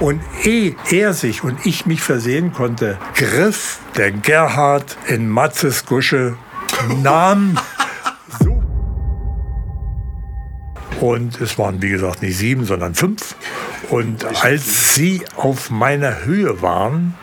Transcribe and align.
Und 0.00 0.22
ehe 0.44 0.74
er 0.90 1.12
sich 1.12 1.44
und 1.44 1.66
ich 1.66 1.84
mich 1.84 2.00
versehen 2.00 2.54
konnte, 2.54 2.98
griff 3.14 3.80
der 3.96 4.10
Gerhard 4.10 4.96
in 5.06 5.28
Matzes 5.28 5.84
Gusche, 5.84 6.36
nahm 7.02 7.58
so. 8.42 8.62
Und 11.00 11.38
es 11.40 11.58
waren, 11.58 11.82
wie 11.82 11.90
gesagt, 11.90 12.22
nicht 12.22 12.38
sieben, 12.38 12.64
sondern 12.64 12.94
fünf. 12.94 13.34
Und 13.90 14.24
als 14.42 14.94
sie 14.94 15.22
auf 15.36 15.70
meiner 15.70 16.24
Höhe 16.24 16.62
waren, 16.62 17.14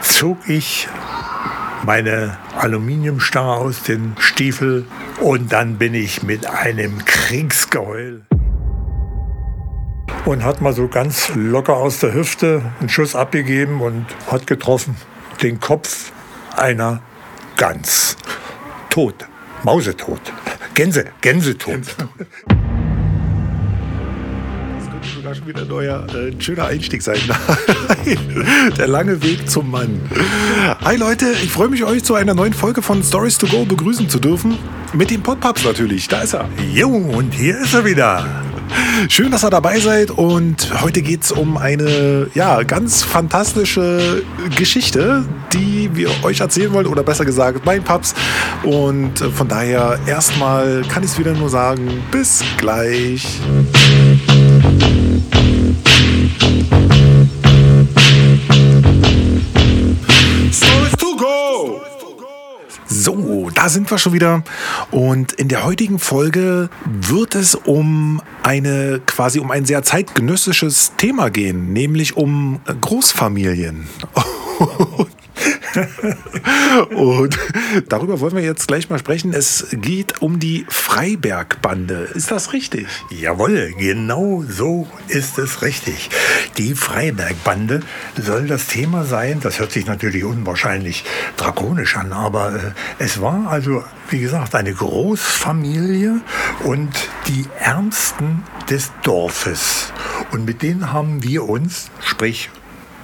zog 0.00 0.48
ich 0.48 0.88
meine 1.84 2.38
Aluminiumstange 2.56 3.52
aus 3.52 3.82
dem 3.82 4.14
Stiefel 4.18 4.86
und 5.20 5.52
dann 5.52 5.76
bin 5.78 5.94
ich 5.94 6.22
mit 6.22 6.46
einem 6.46 7.04
Kriegsgeheul 7.04 8.22
und 10.24 10.42
hat 10.44 10.60
mal 10.60 10.72
so 10.72 10.88
ganz 10.88 11.30
locker 11.34 11.76
aus 11.76 11.98
der 11.98 12.14
Hüfte 12.14 12.62
einen 12.80 12.88
Schuss 12.88 13.14
abgegeben 13.14 13.80
und 13.80 14.06
hat 14.30 14.46
getroffen 14.46 14.96
den 15.42 15.60
Kopf 15.60 16.12
einer 16.56 17.00
Gans. 17.56 18.16
Tot, 18.90 19.14
mausetot, 19.62 20.20
Gänse, 20.74 21.06
Gänsetot. 21.20 21.80
sogar 25.14 25.34
schon 25.34 25.46
wieder 25.46 25.62
ein 25.62 25.68
neuer, 25.68 26.06
äh, 26.14 26.40
schöner 26.40 26.66
Einstieg 26.66 27.02
sein. 27.02 27.18
Der 28.78 28.86
lange 28.86 29.22
Weg 29.22 29.48
zum 29.48 29.70
Mann. 29.70 30.00
Hi 30.84 30.96
Leute, 30.96 31.32
ich 31.42 31.50
freue 31.50 31.68
mich, 31.68 31.84
euch 31.84 32.04
zu 32.04 32.14
einer 32.14 32.34
neuen 32.34 32.52
Folge 32.52 32.82
von 32.82 33.02
Stories 33.02 33.38
to 33.38 33.46
Go 33.46 33.64
begrüßen 33.64 34.08
zu 34.08 34.18
dürfen. 34.18 34.58
Mit 34.92 35.10
dem 35.10 35.22
Podpaps 35.22 35.64
natürlich. 35.64 36.08
Da 36.08 36.22
ist 36.22 36.34
er. 36.34 36.48
Jo, 36.72 36.88
und 36.88 37.32
hier 37.32 37.58
ist 37.58 37.74
er 37.74 37.84
wieder. 37.84 38.44
Schön, 39.08 39.30
dass 39.30 39.44
ihr 39.44 39.50
dabei 39.50 39.78
seid 39.80 40.10
und 40.10 40.82
heute 40.82 41.02
geht 41.02 41.22
es 41.24 41.32
um 41.32 41.56
eine 41.56 42.28
ja, 42.34 42.62
ganz 42.62 43.02
fantastische 43.02 44.22
Geschichte, 44.56 45.24
die 45.52 45.90
wir 45.94 46.08
euch 46.24 46.40
erzählen 46.40 46.72
wollen 46.72 46.86
oder 46.86 47.02
besser 47.02 47.24
gesagt 47.24 47.64
mein 47.64 47.82
Paps. 47.82 48.14
Und 48.62 49.18
von 49.18 49.48
daher 49.48 49.98
erstmal 50.06 50.82
kann 50.88 51.02
ich 51.02 51.10
es 51.10 51.18
wieder 51.18 51.32
nur 51.32 51.50
sagen, 51.50 52.02
bis 52.10 52.42
gleich. 52.56 53.40
Sind 63.68 63.90
wir 63.90 63.98
schon 63.98 64.12
wieder. 64.12 64.42
Und 64.90 65.32
in 65.32 65.48
der 65.48 65.64
heutigen 65.64 65.98
Folge 65.98 66.68
wird 66.84 67.34
es 67.34 67.54
um 67.54 68.22
eine 68.42 69.00
quasi 69.06 69.38
um 69.38 69.50
ein 69.50 69.64
sehr 69.64 69.82
zeitgenössisches 69.82 70.92
Thema 70.96 71.30
gehen, 71.30 71.72
nämlich 71.72 72.16
um 72.16 72.60
Großfamilien. 72.80 73.86
Und 76.94 77.38
darüber 77.88 78.20
wollen 78.20 78.36
wir 78.36 78.42
jetzt 78.42 78.68
gleich 78.68 78.90
mal 78.90 78.98
sprechen. 78.98 79.32
Es 79.32 79.66
geht 79.72 80.22
um 80.22 80.38
die 80.38 80.66
Freiberg-Bande. 80.68 82.10
Ist 82.14 82.30
das 82.30 82.52
richtig? 82.52 82.86
Jawohl, 83.10 83.72
genau 83.78 84.44
so 84.48 84.86
ist 85.08 85.38
es 85.38 85.62
richtig. 85.62 86.10
Die 86.58 86.74
Freiberg-Bande 86.74 87.80
soll 88.20 88.46
das 88.46 88.66
Thema 88.66 89.04
sein. 89.04 89.40
Das 89.40 89.58
hört 89.58 89.72
sich 89.72 89.86
natürlich 89.86 90.24
unwahrscheinlich 90.24 91.04
drakonisch 91.36 91.96
an, 91.96 92.12
aber 92.12 92.54
äh, 92.54 92.58
es 92.98 93.20
war 93.20 93.48
also, 93.48 93.84
wie 94.10 94.20
gesagt, 94.20 94.54
eine 94.54 94.72
Großfamilie 94.72 96.20
und 96.64 97.08
die 97.28 97.44
Ärmsten 97.58 98.42
des 98.70 98.92
Dorfes. 99.02 99.92
Und 100.32 100.44
mit 100.44 100.62
denen 100.62 100.92
haben 100.92 101.22
wir 101.22 101.48
uns, 101.48 101.90
sprich 102.00 102.50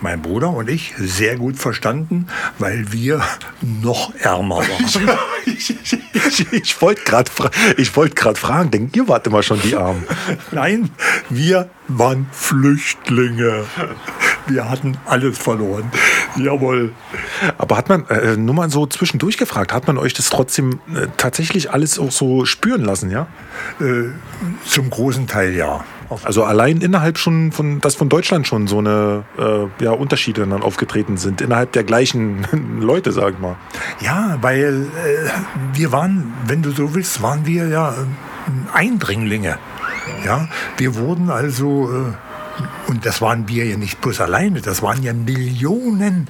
mein 0.02 0.22
Bruder 0.22 0.50
und 0.50 0.68
ich 0.68 0.94
sehr 0.96 1.36
gut 1.36 1.56
verstanden, 1.56 2.26
weil 2.58 2.92
wir 2.92 3.22
noch 3.60 4.14
ärmer 4.16 4.58
waren. 4.58 5.19
ich, 5.47 5.70
ich, 5.70 5.98
ich, 6.14 6.52
ich 6.52 6.82
wollte 6.82 7.02
gerade 7.02 7.30
fra 7.30 7.50
wollt 7.94 8.38
fragen, 8.38 8.70
denkt 8.70 8.97
ihr 8.97 9.08
wart 9.08 9.26
immer 9.26 9.42
schon 9.42 9.60
die 9.62 9.76
Armen? 9.76 10.04
Nein, 10.52 10.91
wir 11.28 11.70
waren 11.88 12.26
Flüchtlinge. 12.32 13.64
Wir 14.47 14.70
hatten 14.70 14.97
alles 15.06 15.38
verloren. 15.38 15.91
Jawohl. 16.36 16.92
Aber 17.58 17.76
hat 17.76 17.88
man, 17.88 18.06
äh, 18.08 18.36
nur 18.36 18.54
mal 18.54 18.70
so 18.70 18.86
zwischendurch 18.86 19.36
gefragt, 19.36 19.72
hat 19.72 19.86
man 19.86 19.98
euch 19.98 20.14
das 20.14 20.30
trotzdem 20.30 20.80
äh, 20.94 21.08
tatsächlich 21.16 21.72
alles 21.72 21.98
auch 21.98 22.12
so 22.12 22.44
spüren 22.44 22.82
lassen, 22.82 23.10
ja? 23.10 23.26
Äh, 23.80 24.10
zum 24.64 24.91
großen 24.91 25.26
Teil 25.26 25.54
ja. 25.54 25.84
Also 26.25 26.44
allein 26.44 26.78
innerhalb 26.78 27.19
schon 27.19 27.53
von, 27.53 27.81
dass 27.81 27.94
von 27.94 28.09
Deutschland 28.09 28.47
schon 28.47 28.66
so 28.66 28.78
eine 28.78 29.25
äh, 29.38 29.84
ja, 29.84 29.93
Unterschiede 29.93 30.47
dann 30.47 30.62
aufgetreten 30.62 31.16
sind, 31.16 31.41
innerhalb 31.41 31.72
der 31.72 31.84
gleichen 31.84 32.47
Leute, 32.81 33.12
sag 33.12 33.34
ich 33.34 33.38
mal. 33.38 33.56
Ja, 34.00 34.38
weil 34.41 34.87
äh, 34.87 35.78
wir 35.78 35.93
waren, 35.93 36.32
wenn 36.47 36.62
du 36.62 36.70
so 36.70 36.94
willst, 36.94 37.22
waren 37.22 37.47
wir 37.47 37.69
ja 37.69 37.91
äh, 37.91 38.76
Eindringlinge. 38.76 39.59
Ja, 40.25 40.49
wir 40.76 40.97
wurden 40.97 41.31
also 41.31 41.91
äh, 41.91 42.29
und 42.90 43.06
das 43.06 43.22
waren 43.22 43.46
wir 43.46 43.64
ja 43.66 43.76
nicht 43.76 44.00
bloß 44.00 44.20
alleine, 44.20 44.60
das 44.60 44.82
waren 44.82 45.00
ja 45.04 45.12
Millionen, 45.12 46.26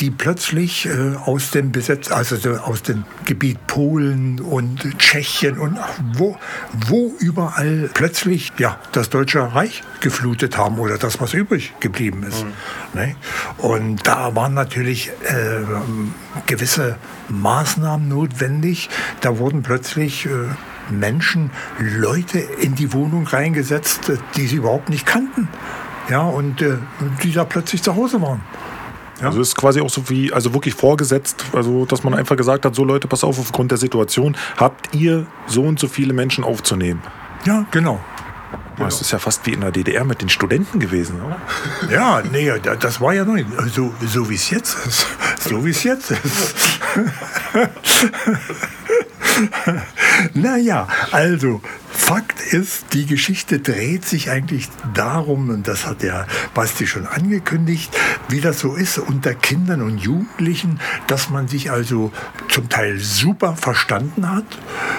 die 0.00 0.10
plötzlich 0.10 0.86
äh, 0.86 1.14
aus 1.24 1.52
dem 1.52 1.70
Besitz, 1.70 2.10
also 2.10 2.36
aus 2.58 2.82
dem 2.82 3.04
Gebiet 3.24 3.64
Polen 3.68 4.40
und 4.40 4.98
Tschechien 4.98 5.56
und 5.56 5.78
wo, 6.14 6.36
wo 6.88 7.14
überall 7.20 7.88
plötzlich 7.94 8.52
ja, 8.58 8.76
das 8.90 9.08
Deutsche 9.08 9.40
Reich 9.54 9.84
geflutet 10.00 10.58
haben 10.58 10.80
oder 10.80 10.98
das, 10.98 11.20
was 11.20 11.32
übrig 11.32 11.74
geblieben 11.78 12.24
ist. 12.24 12.44
Mhm. 12.44 13.00
Ne? 13.00 13.16
Und 13.58 14.04
da 14.04 14.34
waren 14.34 14.54
natürlich 14.54 15.10
äh, 15.22 15.60
gewisse 16.46 16.96
Maßnahmen 17.28 18.08
notwendig. 18.08 18.90
Da 19.20 19.38
wurden 19.38 19.62
plötzlich 19.62 20.26
äh, 20.26 20.30
Menschen, 20.90 21.50
Leute 21.78 22.40
in 22.40 22.74
die 22.74 22.92
Wohnung 22.92 23.28
reingesetzt, 23.28 24.10
die 24.34 24.46
sie 24.48 24.56
überhaupt 24.56 24.88
nicht 24.88 25.06
kannten. 25.06 25.48
Ja, 26.10 26.22
und 26.22 26.60
äh, 26.60 26.76
die 27.22 27.32
da 27.32 27.44
plötzlich 27.44 27.82
zu 27.82 27.94
Hause 27.94 28.20
waren. 28.20 28.40
Ja. 29.20 29.26
Also 29.26 29.40
ist 29.40 29.54
quasi 29.54 29.80
auch 29.80 29.90
so 29.90 30.08
wie, 30.08 30.32
also 30.32 30.54
wirklich 30.54 30.74
vorgesetzt, 30.74 31.44
also 31.52 31.84
dass 31.84 32.02
man 32.02 32.14
einfach 32.14 32.36
gesagt 32.36 32.64
hat, 32.64 32.74
so 32.74 32.84
Leute, 32.84 33.06
pass 33.06 33.22
auf, 33.22 33.38
aufgrund 33.38 33.70
der 33.70 33.78
Situation 33.78 34.36
habt 34.56 34.94
ihr 34.94 35.26
so 35.46 35.62
und 35.62 35.78
so 35.78 35.88
viele 35.88 36.14
Menschen 36.14 36.42
aufzunehmen. 36.42 37.02
Ja, 37.44 37.66
genau. 37.70 38.00
Genau. 38.76 38.88
Das 38.88 39.00
ist 39.00 39.10
ja 39.10 39.18
fast 39.18 39.44
wie 39.46 39.52
in 39.52 39.60
der 39.60 39.70
DDR 39.72 40.04
mit 40.04 40.22
den 40.22 40.28
Studenten 40.30 40.80
gewesen, 40.80 41.20
oder? 41.20 41.36
Ja, 41.90 42.22
nee, 42.32 42.50
das 42.80 43.00
war 43.00 43.12
ja 43.12 43.24
neu. 43.24 43.44
So, 43.72 43.92
so 44.00 44.28
wie 44.30 44.34
es 44.34 44.50
jetzt 44.50 44.74
ist. 44.86 45.06
So 45.38 45.64
wie 45.64 45.70
es 45.70 45.82
jetzt 45.82 46.10
ist. 46.10 46.54
naja, 50.34 50.88
also 51.10 51.60
Fakt 51.90 52.40
ist, 52.40 52.92
die 52.92 53.06
Geschichte 53.06 53.60
dreht 53.60 54.04
sich 54.04 54.30
eigentlich 54.30 54.68
darum, 54.94 55.48
und 55.50 55.68
das 55.68 55.86
hat 55.86 56.02
der 56.02 56.26
Basti 56.54 56.86
schon 56.86 57.06
angekündigt, 57.06 57.96
wie 58.28 58.40
das 58.40 58.60
so 58.60 58.74
ist 58.74 58.98
unter 58.98 59.34
Kindern 59.34 59.82
und 59.82 59.98
Jugendlichen, 59.98 60.80
dass 61.06 61.30
man 61.30 61.48
sich 61.48 61.70
also 61.70 62.12
zum 62.48 62.68
Teil 62.68 62.98
super 62.98 63.56
verstanden 63.56 64.30
hat, 64.30 64.44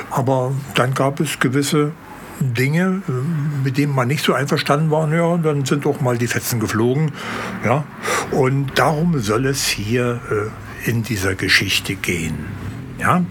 aber 0.10 0.54
dann 0.76 0.94
gab 0.94 1.20
es 1.20 1.40
gewisse 1.40 1.92
Dinge, 2.42 3.02
mit 3.64 3.78
denen 3.78 3.94
man 3.94 4.08
nicht 4.08 4.24
so 4.24 4.34
einverstanden 4.34 4.90
war, 4.90 5.12
ja, 5.14 5.38
dann 5.38 5.66
sind 5.66 5.86
auch 5.86 6.02
mal 6.02 6.18
die 6.18 6.28
Fetzen 6.28 6.60
geflogen. 6.60 7.12
Ja. 7.64 7.84
Und 8.32 8.80
darum 8.80 9.20
soll 9.20 9.46
es 9.46 9.68
hier 9.68 10.20
äh, 10.32 10.90
in 10.90 11.04
dieser 11.04 11.36
Geschichte 11.36 11.96
gehen. 11.96 12.46
Ja. 13.00 13.24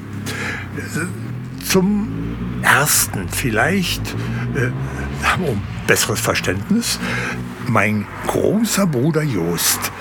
Zum 1.65 2.09
ersten 2.63 3.29
vielleicht, 3.29 4.03
äh, 4.55 4.71
um 5.47 5.63
besseres 5.87 6.21
Verständnis, 6.21 6.99
mein 7.67 8.07
großer 8.27 8.87
Bruder 8.87 9.23
Jost 9.23 9.93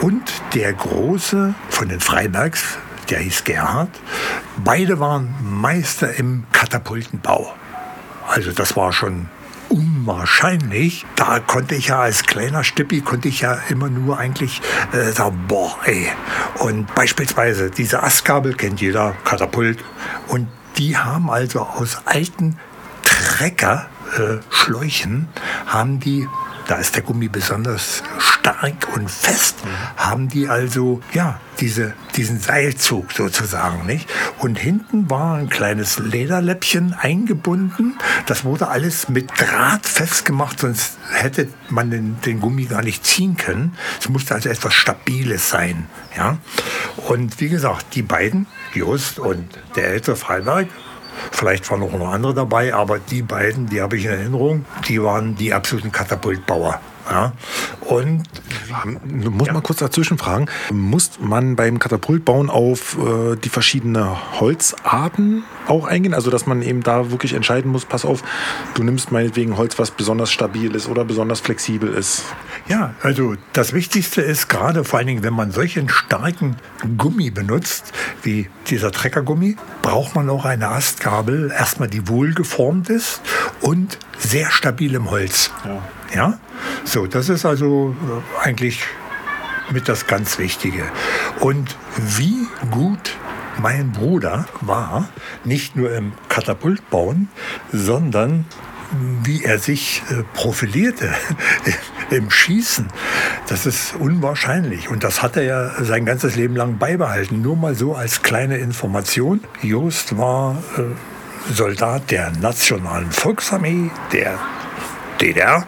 und 0.00 0.22
der 0.54 0.72
große 0.72 1.54
von 1.68 1.88
den 1.88 2.00
Freibergs, 2.00 2.78
der 3.10 3.20
hieß 3.20 3.44
Gerhard, 3.44 3.90
beide 4.64 5.00
waren 5.00 5.34
Meister 5.42 6.14
im 6.14 6.44
Katapultenbau. 6.52 7.52
Also 8.28 8.52
das 8.52 8.76
war 8.76 8.92
schon 8.92 9.28
unwahrscheinlich. 9.68 11.04
Da 11.16 11.40
konnte 11.40 11.74
ich 11.74 11.88
ja 11.88 12.00
als 12.00 12.24
kleiner 12.24 12.64
Stippi, 12.64 13.00
konnte 13.00 13.28
ich 13.28 13.40
ja 13.40 13.58
immer 13.68 13.88
nur 13.88 14.18
eigentlich 14.18 14.60
äh, 14.92 15.12
sagen, 15.12 15.44
boah, 15.48 15.76
ey. 15.84 16.08
Und 16.58 16.94
beispielsweise 16.94 17.70
diese 17.70 18.02
Astgabel 18.02 18.54
kennt 18.54 18.80
jeder, 18.80 19.14
Katapult. 19.24 19.78
Und 20.28 20.48
die 20.78 20.96
haben 20.96 21.30
also 21.30 21.60
aus 21.60 21.98
alten 22.04 22.58
Treckerschläuchen, 23.02 25.28
äh, 25.34 25.40
haben 25.66 26.00
die, 26.00 26.26
da 26.68 26.76
ist 26.76 26.96
der 26.96 27.02
Gummi 27.02 27.28
besonders 27.28 28.02
stark, 28.18 28.46
stark 28.46 28.88
und 28.94 29.10
fest 29.10 29.56
haben 29.96 30.28
die 30.28 30.48
also, 30.48 31.00
ja, 31.12 31.40
diese, 31.58 31.94
diesen 32.14 32.38
Seilzug 32.38 33.12
sozusagen, 33.12 33.86
nicht? 33.86 34.08
Und 34.38 34.56
hinten 34.56 35.10
war 35.10 35.36
ein 35.36 35.48
kleines 35.48 35.98
Lederläppchen 35.98 36.94
eingebunden. 36.94 37.98
Das 38.26 38.44
wurde 38.44 38.68
alles 38.68 39.08
mit 39.08 39.30
Draht 39.36 39.86
festgemacht, 39.86 40.60
sonst 40.60 40.98
hätte 41.12 41.48
man 41.70 41.90
den, 41.90 42.20
den 42.20 42.40
Gummi 42.40 42.66
gar 42.66 42.82
nicht 42.82 43.04
ziehen 43.04 43.36
können. 43.36 43.76
Es 44.00 44.08
musste 44.08 44.34
also 44.34 44.48
etwas 44.48 44.74
Stabiles 44.74 45.50
sein, 45.50 45.86
ja? 46.16 46.38
Und 47.08 47.40
wie 47.40 47.48
gesagt, 47.48 47.94
die 47.94 48.02
beiden, 48.02 48.46
Just 48.76 49.18
und 49.18 49.48
der 49.74 49.88
ältere 49.88 50.16
Freiberg, 50.16 50.68
Vielleicht 51.32 51.70
waren 51.70 51.80
noch 51.80 52.12
andere 52.12 52.34
dabei, 52.34 52.74
aber 52.74 52.98
die 52.98 53.22
beiden, 53.22 53.66
die 53.66 53.80
habe 53.80 53.96
ich 53.96 54.04
in 54.04 54.10
Erinnerung, 54.10 54.64
die 54.86 55.02
waren 55.02 55.34
die 55.34 55.52
absoluten 55.52 55.90
Katapultbauer. 55.90 56.80
Ja. 57.10 57.32
Und 57.80 58.24
du 59.04 59.30
musst 59.30 59.46
ja. 59.46 59.52
mal 59.52 59.60
kurz 59.60 59.78
dazwischen 59.78 60.18
fragen, 60.18 60.46
muss 60.72 61.12
man 61.20 61.56
beim 61.56 61.78
Katapultbauen 61.78 62.50
auf 62.50 62.98
äh, 62.98 63.36
die 63.36 63.48
verschiedenen 63.48 64.08
Holzarten 64.40 65.44
auch 65.68 65.86
eingehen? 65.86 66.14
Also 66.14 66.30
dass 66.30 66.46
man 66.46 66.62
eben 66.62 66.82
da 66.82 67.10
wirklich 67.10 67.34
entscheiden 67.34 67.70
muss, 67.70 67.84
pass 67.84 68.04
auf, 68.04 68.22
du 68.74 68.82
nimmst 68.82 69.12
meinetwegen 69.12 69.56
Holz, 69.56 69.78
was 69.78 69.90
besonders 69.92 70.32
stabil 70.32 70.74
ist 70.74 70.88
oder 70.88 71.04
besonders 71.04 71.40
flexibel 71.40 71.92
ist. 71.92 72.24
Ja, 72.68 72.94
also 73.02 73.34
das 73.52 73.72
Wichtigste 73.72 74.22
ist 74.22 74.48
gerade 74.48 74.84
vor 74.84 74.98
allen 74.98 75.08
Dingen, 75.08 75.22
wenn 75.22 75.34
man 75.34 75.52
solchen 75.52 75.88
starken 75.88 76.56
Gummi 76.98 77.30
benutzt, 77.30 77.92
wie 78.22 78.48
dieser 78.68 78.90
Treckergummi, 78.90 79.56
braucht 79.82 80.16
man 80.16 80.28
auch 80.28 80.44
eine 80.44 80.68
Astgabel, 80.68 81.52
erstmal 81.56 81.88
die 81.88 82.08
wohlgeformt 82.08 82.90
ist 82.90 83.20
und 83.60 83.98
sehr 84.18 84.50
stabil 84.50 84.94
im 84.94 85.10
Holz. 85.10 85.50
Ja. 85.64 85.82
Ja? 86.14 86.38
So, 86.84 87.06
das 87.06 87.28
ist 87.28 87.44
also 87.44 87.94
äh, 88.42 88.46
eigentlich 88.46 88.84
mit 89.70 89.88
das 89.88 90.06
ganz 90.06 90.38
Wichtige. 90.38 90.84
Und 91.40 91.76
wie 91.96 92.46
gut 92.70 93.16
mein 93.58 93.92
Bruder 93.92 94.46
war, 94.60 95.08
nicht 95.44 95.76
nur 95.76 95.92
im 95.94 96.12
Katapultbauen, 96.28 97.28
sondern 97.72 98.44
wie 99.24 99.42
er 99.42 99.58
sich 99.58 100.02
äh, 100.10 100.22
profilierte 100.34 101.12
im 102.10 102.30
Schießen, 102.30 102.88
das 103.48 103.66
ist 103.66 103.94
unwahrscheinlich. 103.96 104.88
Und 104.88 105.02
das 105.02 105.22
hat 105.22 105.36
er 105.36 105.42
ja 105.42 105.84
sein 105.84 106.04
ganzes 106.04 106.36
Leben 106.36 106.54
lang 106.54 106.78
beibehalten. 106.78 107.42
Nur 107.42 107.56
mal 107.56 107.74
so 107.74 107.94
als 107.94 108.22
kleine 108.22 108.58
Information. 108.58 109.40
Jost 109.62 110.16
war 110.16 110.62
äh, 110.78 111.52
Soldat 111.52 112.10
der 112.10 112.30
Nationalen 112.40 113.10
Volksarmee 113.10 113.90
der 114.12 114.38
DDR 115.20 115.66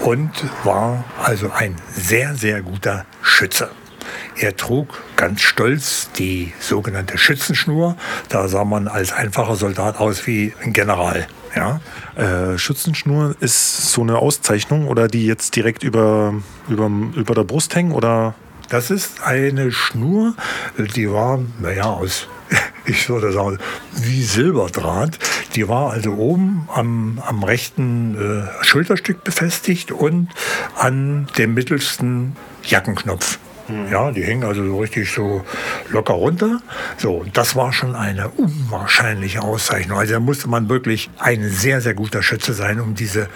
und 0.00 0.30
war 0.64 1.04
also 1.22 1.50
ein 1.50 1.76
sehr, 1.94 2.34
sehr 2.34 2.62
guter 2.62 3.04
Schütze. 3.22 3.70
Er 4.36 4.56
trug 4.56 5.02
ganz 5.16 5.42
stolz 5.42 6.10
die 6.16 6.52
sogenannte 6.58 7.18
Schützenschnur. 7.18 7.96
Da 8.28 8.48
sah 8.48 8.64
man 8.64 8.88
als 8.88 9.12
einfacher 9.12 9.56
Soldat 9.56 9.98
aus 9.98 10.26
wie 10.26 10.54
ein 10.62 10.72
General. 10.72 11.26
Ja. 11.54 11.80
Äh, 12.16 12.56
Schützenschnur 12.58 13.34
ist 13.40 13.92
so 13.92 14.02
eine 14.02 14.18
Auszeichnung 14.18 14.86
oder 14.88 15.08
die 15.08 15.26
jetzt 15.26 15.56
direkt 15.56 15.82
über, 15.82 16.34
über, 16.68 16.90
über 17.14 17.34
der 17.34 17.44
Brust 17.44 17.74
hängen 17.74 17.92
oder? 17.92 18.34
Das 18.68 18.90
ist 18.90 19.22
eine 19.24 19.72
Schnur, 19.72 20.34
die 20.78 21.10
war, 21.10 21.40
naja, 21.60 21.84
aus 21.84 22.28
ich 22.84 23.08
würde 23.08 23.32
sagen, 23.32 23.58
wie 23.92 24.22
Silberdraht. 24.22 25.18
Die 25.54 25.68
war 25.68 25.90
also 25.90 26.12
oben 26.12 26.68
am, 26.74 27.20
am 27.24 27.42
rechten 27.42 28.16
äh, 28.16 28.64
Schulterstück 28.64 29.24
befestigt 29.24 29.92
und 29.92 30.28
an 30.76 31.28
dem 31.38 31.54
mittelsten 31.54 32.36
Jackenknopf. 32.62 33.38
Hm. 33.66 33.90
Ja, 33.90 34.10
die 34.10 34.22
hingen 34.22 34.44
also 34.44 34.64
so 34.64 34.78
richtig 34.78 35.12
so 35.12 35.44
locker 35.90 36.14
runter. 36.14 36.60
So, 36.96 37.24
das 37.32 37.56
war 37.56 37.72
schon 37.72 37.94
eine 37.94 38.28
unwahrscheinliche 38.28 39.42
Auszeichnung. 39.42 39.98
Also 39.98 40.14
da 40.14 40.20
musste 40.20 40.48
man 40.48 40.68
wirklich 40.68 41.10
ein 41.18 41.48
sehr, 41.48 41.80
sehr 41.80 41.94
guter 41.94 42.22
Schütze 42.22 42.52
sein, 42.52 42.80
um 42.80 42.94
diese 42.94 43.28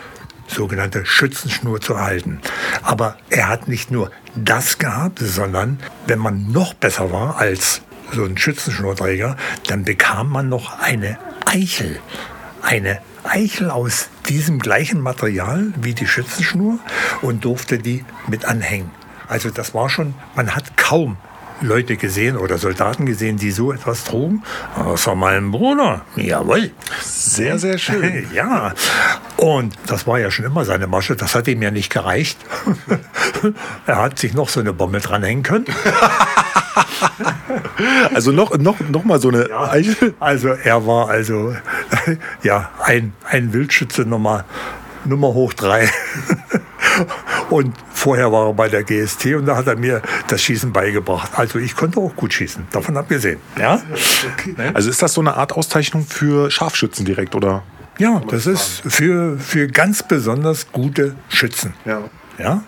sogenannte 0.47 1.07
Schützenschnur 1.07 1.81
zu 1.81 1.95
erhalten. 1.95 2.41
Aber 2.83 3.17
er 3.31 3.49
hat 3.49 3.69
nicht 3.69 3.91
nur 3.91 4.11
das 4.35 4.79
gehabt, 4.79 5.19
sondern 5.21 5.79
wenn 6.07 6.19
man 6.19 6.53
noch 6.53 6.75
besser 6.75 7.11
war 7.13 7.39
als 7.39 7.83
so 8.15 8.25
ein 8.25 8.39
Schützenschnurträger, 8.39 9.37
dann 9.67 9.85
bekam 9.85 10.31
man 10.31 10.49
noch 10.49 10.79
eine 10.79 11.19
Eichel. 11.45 11.99
Eine 12.63 13.01
Eichel 13.25 13.71
aus 13.71 14.09
diesem 14.29 14.59
gleichen 14.59 15.01
Material 15.01 15.73
wie 15.81 15.95
die 15.95 16.07
Schützenschnur 16.07 16.79
und 17.23 17.45
durfte 17.45 17.79
die 17.79 18.05
mit 18.29 18.45
anhängen. 18.45 18.91
Also 19.29 19.51
das 19.51 19.75
war 19.75 19.89
schon, 19.91 20.15
man 20.35 20.55
hat 20.55 20.77
kaum 20.77 21.17
Leute 21.61 21.97
gesehen 21.97 22.37
oder 22.37 22.59
Soldaten 22.59 23.07
gesehen, 23.07 23.37
die 23.37 23.51
so 23.51 23.73
etwas 23.73 24.05
trugen. 24.05 24.43
Außer 24.77 25.15
meinem 25.15 25.51
Bruder. 25.51 26.03
Jawohl. 26.17 26.71
Sehr, 27.01 27.59
sehr 27.59 27.79
schön. 27.79 28.27
ja. 28.35 28.75
Und 29.37 29.75
das 29.87 30.07
war 30.07 30.19
ja 30.19 30.31
schon 30.31 30.45
immer 30.45 30.65
seine 30.65 30.87
Masche. 30.87 31.17
Das 31.17 31.35
hat 31.35 31.49
ihm 31.49 31.63
ja 31.63 31.71
nicht 31.71 31.93
gereicht. 31.93 32.39
er 33.87 33.97
hat 33.97 34.19
sich 34.19 34.35
noch 34.35 34.49
so 34.49 34.61
eine 34.61 34.73
Bombe 34.73 35.01
dranhängen 35.01 35.43
können. 35.43 35.67
also 38.15 38.33
noch, 38.33 38.57
noch, 38.59 38.81
noch 38.81 39.05
mal 39.05 39.21
so 39.21 39.29
eine 39.29 39.49
ja, 39.49 39.71
Also 40.21 40.49
er 40.49 40.87
war 40.87 41.09
also 41.09 41.55
ja, 42.43 42.71
ein, 42.83 43.13
ein 43.25 43.53
Wildschütze 43.53 44.03
Nummer, 44.03 44.45
Nummer 45.05 45.29
hoch 45.29 45.53
drei. 45.53 45.89
Und 47.51 47.75
vorher 47.93 48.31
war 48.33 48.49
er 48.49 48.55
bei 48.55 48.69
der 48.69 48.85
GST 48.85 49.27
und 49.35 49.47
da 49.47 49.57
hat 49.57 49.67
er 49.67 49.77
mir 49.77 50.01
das 50.29 50.43
Schießen 50.43 50.73
beigebracht. 50.73 51.33
Also 51.35 51.59
ich 51.59 51.75
konnte 51.75 51.99
auch 51.99 52.15
gut 52.15 52.33
schießen, 52.33 52.69
davon 52.71 52.97
abgesehen. 52.97 53.41
Ja? 53.59 53.83
Also 54.73 54.91
ist 54.91 55.03
das 55.03 55.15
so 55.15 55.21
eine 55.21 55.35
Art 55.35 55.53
Auszeichnung 55.53 56.07
für 56.07 56.51
Scharfschützen 56.51 57.05
direkt, 57.05 57.35
oder? 57.35 57.65
Ja, 57.99 58.23
das 58.29 58.47
ist 58.47 58.83
für, 58.87 59.39
für 59.39 59.67
ganz 59.67 60.03
besonders 60.03 60.71
gute 60.73 61.17
Schützen. 61.29 61.75
Ja. 61.85 62.03
Ja, 62.39 62.63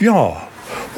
ja 0.00 0.36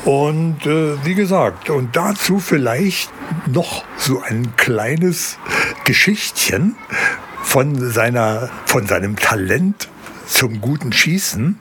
und 0.04 0.64
äh, 0.66 1.04
wie 1.04 1.14
gesagt, 1.14 1.70
und 1.70 1.96
dazu 1.96 2.38
vielleicht 2.38 3.10
noch 3.46 3.84
so 3.96 4.20
ein 4.22 4.54
kleines 4.56 5.38
Geschichtchen 5.84 6.76
von, 7.42 7.90
seiner, 7.90 8.50
von 8.66 8.86
seinem 8.86 9.16
Talent 9.16 9.88
zum 10.26 10.60
guten 10.60 10.92
Schießen. 10.92 11.58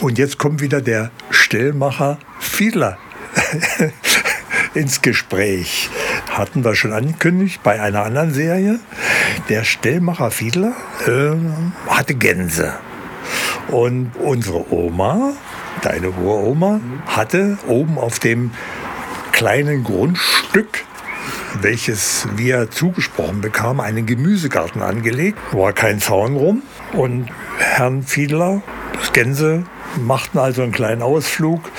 Und 0.00 0.18
jetzt 0.18 0.38
kommt 0.38 0.60
wieder 0.60 0.80
der 0.80 1.10
Stellmacher 1.30 2.18
Fiedler 2.40 2.98
ins 4.74 5.02
Gespräch. 5.02 5.90
Hatten 6.30 6.64
wir 6.64 6.74
schon 6.74 6.92
angekündigt 6.92 7.60
bei 7.62 7.80
einer 7.80 8.04
anderen 8.04 8.32
Serie. 8.32 8.80
Der 9.48 9.64
Stellmacher 9.64 10.30
Fiedler 10.30 10.72
äh, 11.06 11.36
hatte 11.88 12.14
Gänse. 12.14 12.74
Und 13.68 14.12
unsere 14.16 14.72
Oma 14.72 15.34
deine 15.82 16.10
Uroma, 16.10 16.80
hatte 17.06 17.58
oben 17.66 17.98
auf 17.98 18.18
dem 18.18 18.50
kleinen 19.32 19.84
Grundstück 19.84 20.84
welches 21.60 22.26
wir 22.36 22.70
zugesprochen 22.70 23.40
bekamen, 23.40 23.80
einen 23.80 24.06
Gemüsegarten 24.06 24.82
angelegt. 24.82 25.38
War 25.52 25.72
kein 25.72 26.00
Zaun 26.00 26.36
rum. 26.36 26.62
Und 26.92 27.28
Herrn 27.58 28.02
Fiedler, 28.02 28.62
das 28.98 29.12
Gänse, 29.12 29.64
machten 30.00 30.38
also 30.38 30.62
einen 30.62 30.72
kleinen 30.72 31.02
Ausflug. 31.02 31.70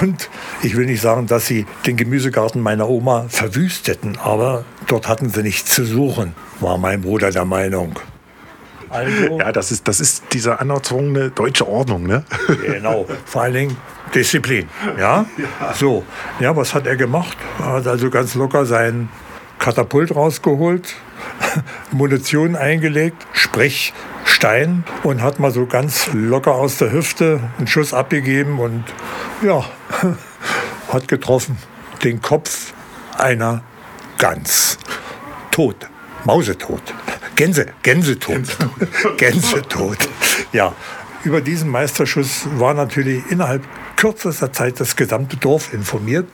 Und 0.00 0.28
ich 0.62 0.76
will 0.76 0.86
nicht 0.86 1.00
sagen, 1.00 1.26
dass 1.26 1.46
sie 1.46 1.66
den 1.86 1.96
Gemüsegarten 1.96 2.60
meiner 2.60 2.88
Oma 2.88 3.26
verwüsteten, 3.28 4.18
aber 4.22 4.64
dort 4.86 5.08
hatten 5.08 5.30
sie 5.30 5.42
nichts 5.42 5.74
zu 5.74 5.84
suchen, 5.84 6.34
war 6.60 6.78
mein 6.78 7.02
Bruder 7.02 7.30
der 7.30 7.44
Meinung. 7.44 7.98
Also, 8.92 9.38
ja, 9.38 9.52
das 9.52 9.72
ist, 9.72 9.88
das 9.88 10.00
ist 10.00 10.24
diese 10.32 10.60
anerzwungene 10.60 11.30
deutsche 11.30 11.66
Ordnung, 11.66 12.02
ne? 12.02 12.24
Genau, 12.66 13.06
vor 13.24 13.42
allen 13.42 13.54
Dingen 13.54 13.76
Disziplin. 14.14 14.68
Ja? 14.98 15.24
ja? 15.38 15.74
So, 15.74 16.04
ja, 16.40 16.54
was 16.54 16.74
hat 16.74 16.86
er 16.86 16.96
gemacht? 16.96 17.36
Er 17.58 17.72
hat 17.72 17.86
also 17.86 18.10
ganz 18.10 18.34
locker 18.34 18.66
sein 18.66 19.08
Katapult 19.58 20.14
rausgeholt, 20.14 20.94
Munition 21.90 22.54
eingelegt, 22.54 23.26
sprich 23.32 23.94
Stein 24.24 24.84
und 25.02 25.22
hat 25.22 25.38
mal 25.38 25.50
so 25.50 25.66
ganz 25.66 26.10
locker 26.12 26.54
aus 26.54 26.76
der 26.76 26.92
Hüfte 26.92 27.40
einen 27.58 27.66
Schuss 27.66 27.94
abgegeben 27.94 28.58
und 28.58 28.84
ja, 29.42 29.64
hat 30.92 31.08
getroffen 31.08 31.56
den 32.04 32.20
Kopf 32.20 32.72
einer 33.16 33.62
Gans. 34.18 34.78
Tot, 35.50 35.76
mausetot. 36.24 36.82
Gänse, 37.36 37.66
Gänsetot. 37.82 38.56
Gänsetot. 39.16 39.98
Ja, 40.52 40.74
über 41.24 41.40
diesen 41.40 41.70
Meisterschuss 41.70 42.46
war 42.56 42.74
natürlich 42.74 43.22
innerhalb 43.30 43.62
kürzester 43.96 44.52
Zeit 44.52 44.80
das 44.80 44.96
gesamte 44.96 45.36
Dorf 45.36 45.72
informiert. 45.72 46.26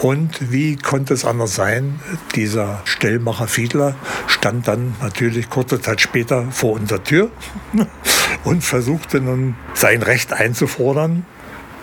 Und 0.00 0.52
wie 0.52 0.76
konnte 0.76 1.14
es 1.14 1.24
anders 1.24 1.54
sein? 1.54 2.00
Dieser 2.34 2.82
Stellmacher 2.84 3.46
Fiedler 3.46 3.94
stand 4.26 4.68
dann 4.68 4.94
natürlich 5.00 5.48
kurze 5.48 5.80
Zeit 5.80 6.00
später 6.00 6.50
vor 6.50 6.72
unserer 6.72 7.02
Tür 7.02 7.30
und 8.44 8.62
versuchte 8.62 9.20
nun 9.20 9.54
sein 9.74 10.02
Recht 10.02 10.32
einzufordern. 10.32 11.24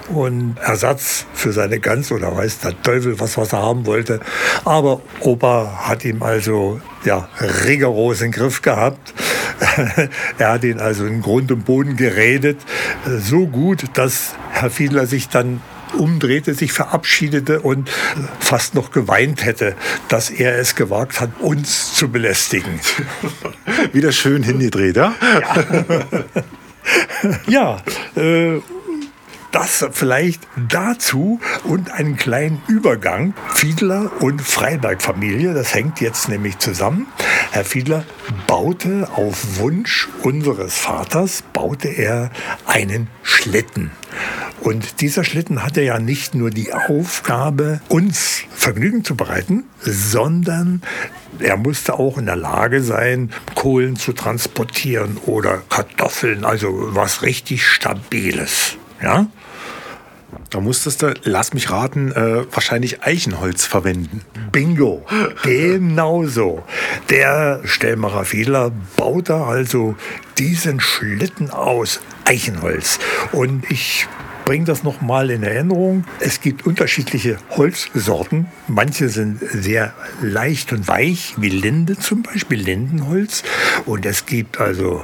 Und 0.09 0.57
Ersatz 0.59 1.25
für 1.33 1.51
seine 1.51 1.79
Gans 1.79 2.11
oder 2.11 2.35
weiß 2.35 2.59
der 2.59 2.81
Teufel 2.81 3.19
was, 3.19 3.37
was 3.37 3.53
er 3.53 3.61
haben 3.61 3.85
wollte. 3.85 4.19
Aber 4.65 5.01
Opa 5.19 5.83
hat 5.87 6.05
ihm 6.05 6.21
also 6.23 6.81
ja, 7.05 7.29
rigoros 7.65 8.21
in 8.21 8.31
den 8.31 8.39
Griff 8.39 8.61
gehabt. 8.61 9.13
er 10.37 10.51
hat 10.51 10.63
ihn 10.63 10.79
also 10.79 11.05
in 11.05 11.21
Grund 11.21 11.51
und 11.51 11.65
Boden 11.65 11.95
geredet. 11.95 12.59
So 13.19 13.47
gut, 13.47 13.85
dass 13.93 14.35
Herr 14.51 14.69
Fiedler 14.69 15.05
sich 15.07 15.29
dann 15.29 15.61
umdrehte, 15.97 16.53
sich 16.53 16.71
verabschiedete 16.73 17.61
und 17.61 17.89
fast 18.39 18.75
noch 18.75 18.91
geweint 18.91 19.45
hätte, 19.45 19.75
dass 20.07 20.29
er 20.29 20.57
es 20.57 20.75
gewagt 20.75 21.21
hat, 21.21 21.29
uns 21.39 21.93
zu 21.93 22.09
belästigen. 22.09 22.79
Wieder 23.91 24.11
schön 24.11 24.43
hingedreht, 24.43 24.97
ja? 24.97 25.13
Ja, 27.47 27.81
ja 28.15 28.21
äh, 28.21 28.59
das 29.53 29.85
vielleicht 29.91 30.47
dazu 30.67 31.39
und 31.63 31.91
einen 31.91 32.17
kleinen 32.17 32.61
Übergang. 32.67 33.33
Fiedler 33.53 34.11
und 34.19 34.41
Freiberg-Familie, 34.41 35.53
das 35.53 35.73
hängt 35.73 36.01
jetzt 36.01 36.27
nämlich 36.27 36.57
zusammen. 36.59 37.07
Herr 37.51 37.63
Fiedler 37.63 38.03
baute 38.47 39.07
auf 39.15 39.59
Wunsch 39.59 40.09
unseres 40.23 40.77
Vaters, 40.77 41.43
baute 41.53 41.87
er 41.87 42.31
einen 42.65 43.07
Schlitten. 43.21 43.91
Und 44.59 45.01
dieser 45.01 45.23
Schlitten 45.23 45.63
hatte 45.63 45.81
ja 45.81 45.99
nicht 45.99 46.35
nur 46.35 46.49
die 46.49 46.73
Aufgabe, 46.73 47.81
uns 47.89 48.43
Vergnügen 48.55 49.03
zu 49.03 49.15
bereiten, 49.15 49.65
sondern 49.81 50.81
er 51.39 51.57
musste 51.57 51.99
auch 51.99 52.17
in 52.17 52.25
der 52.25 52.37
Lage 52.37 52.81
sein, 52.81 53.31
Kohlen 53.55 53.97
zu 53.97 54.13
transportieren 54.13 55.17
oder 55.25 55.61
Kartoffeln, 55.69 56.45
also 56.45 56.95
was 56.95 57.23
richtig 57.23 57.65
Stabiles. 57.67 58.77
Ja? 59.01 59.27
Da 60.49 60.59
musstest 60.59 61.01
du, 61.01 61.13
lass 61.23 61.53
mich 61.53 61.71
raten, 61.71 62.11
äh, 62.11 62.45
wahrscheinlich 62.51 63.03
Eichenholz 63.03 63.65
verwenden. 63.65 64.21
Bingo, 64.51 65.05
genau 65.43 66.25
so. 66.25 66.63
Der 67.09 67.61
Stellmacher 67.63 68.25
Fiedler 68.25 68.71
baute 68.95 69.35
also 69.35 69.95
diesen 70.37 70.79
Schlitten 70.79 71.49
aus 71.49 72.01
Eichenholz. 72.25 72.99
Und 73.31 73.69
ich 73.69 74.07
bringe 74.45 74.65
das 74.65 74.83
nochmal 74.83 75.29
in 75.29 75.43
Erinnerung. 75.43 76.03
Es 76.19 76.41
gibt 76.41 76.65
unterschiedliche 76.65 77.37
Holzsorten. 77.51 78.47
Manche 78.67 79.09
sind 79.09 79.39
sehr 79.39 79.93
leicht 80.21 80.73
und 80.73 80.87
weich, 80.87 81.35
wie 81.37 81.49
Linde 81.49 81.97
zum 81.97 82.23
Beispiel, 82.23 82.59
Lindenholz. 82.61 83.43
Und 83.85 84.05
es 84.05 84.25
gibt 84.25 84.59
also 84.59 85.03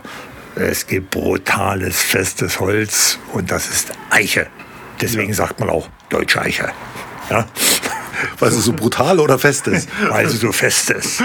es 0.55 0.87
gibt 0.87 1.11
brutales, 1.11 2.01
festes 2.01 2.59
Holz 2.59 3.19
und 3.33 3.51
das 3.51 3.69
ist 3.69 3.91
Eiche. 4.09 4.47
Deswegen 5.01 5.29
ja. 5.29 5.35
sagt 5.35 5.59
man 5.59 5.69
auch 5.69 5.89
Deutsche 6.09 6.41
Eiche. 6.41 6.69
Ja? 7.29 7.45
Weil 8.39 8.51
sie 8.51 8.61
so 8.61 8.73
brutal 8.73 9.19
oder 9.19 9.39
fest 9.39 9.67
ist? 9.67 9.89
Weil 10.09 10.27
sie 10.27 10.37
so 10.37 10.51
fest 10.51 10.89
ist. 10.89 11.23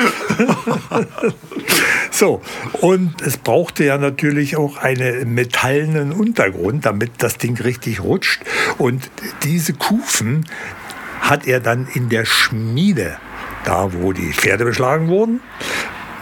so, 2.10 2.42
und 2.80 3.20
es 3.22 3.36
brauchte 3.36 3.84
ja 3.84 3.98
natürlich 3.98 4.56
auch 4.56 4.76
einen 4.76 5.34
metallenen 5.34 6.12
Untergrund, 6.12 6.86
damit 6.86 7.12
das 7.18 7.38
Ding 7.38 7.58
richtig 7.58 8.00
rutscht. 8.00 8.42
Und 8.78 9.10
diese 9.42 9.72
Kufen 9.72 10.46
hat 11.20 11.46
er 11.46 11.60
dann 11.60 11.88
in 11.94 12.08
der 12.08 12.24
Schmiede, 12.24 13.16
da 13.64 13.92
wo 13.92 14.12
die 14.12 14.32
Pferde 14.32 14.64
beschlagen 14.64 15.08
wurden, 15.08 15.40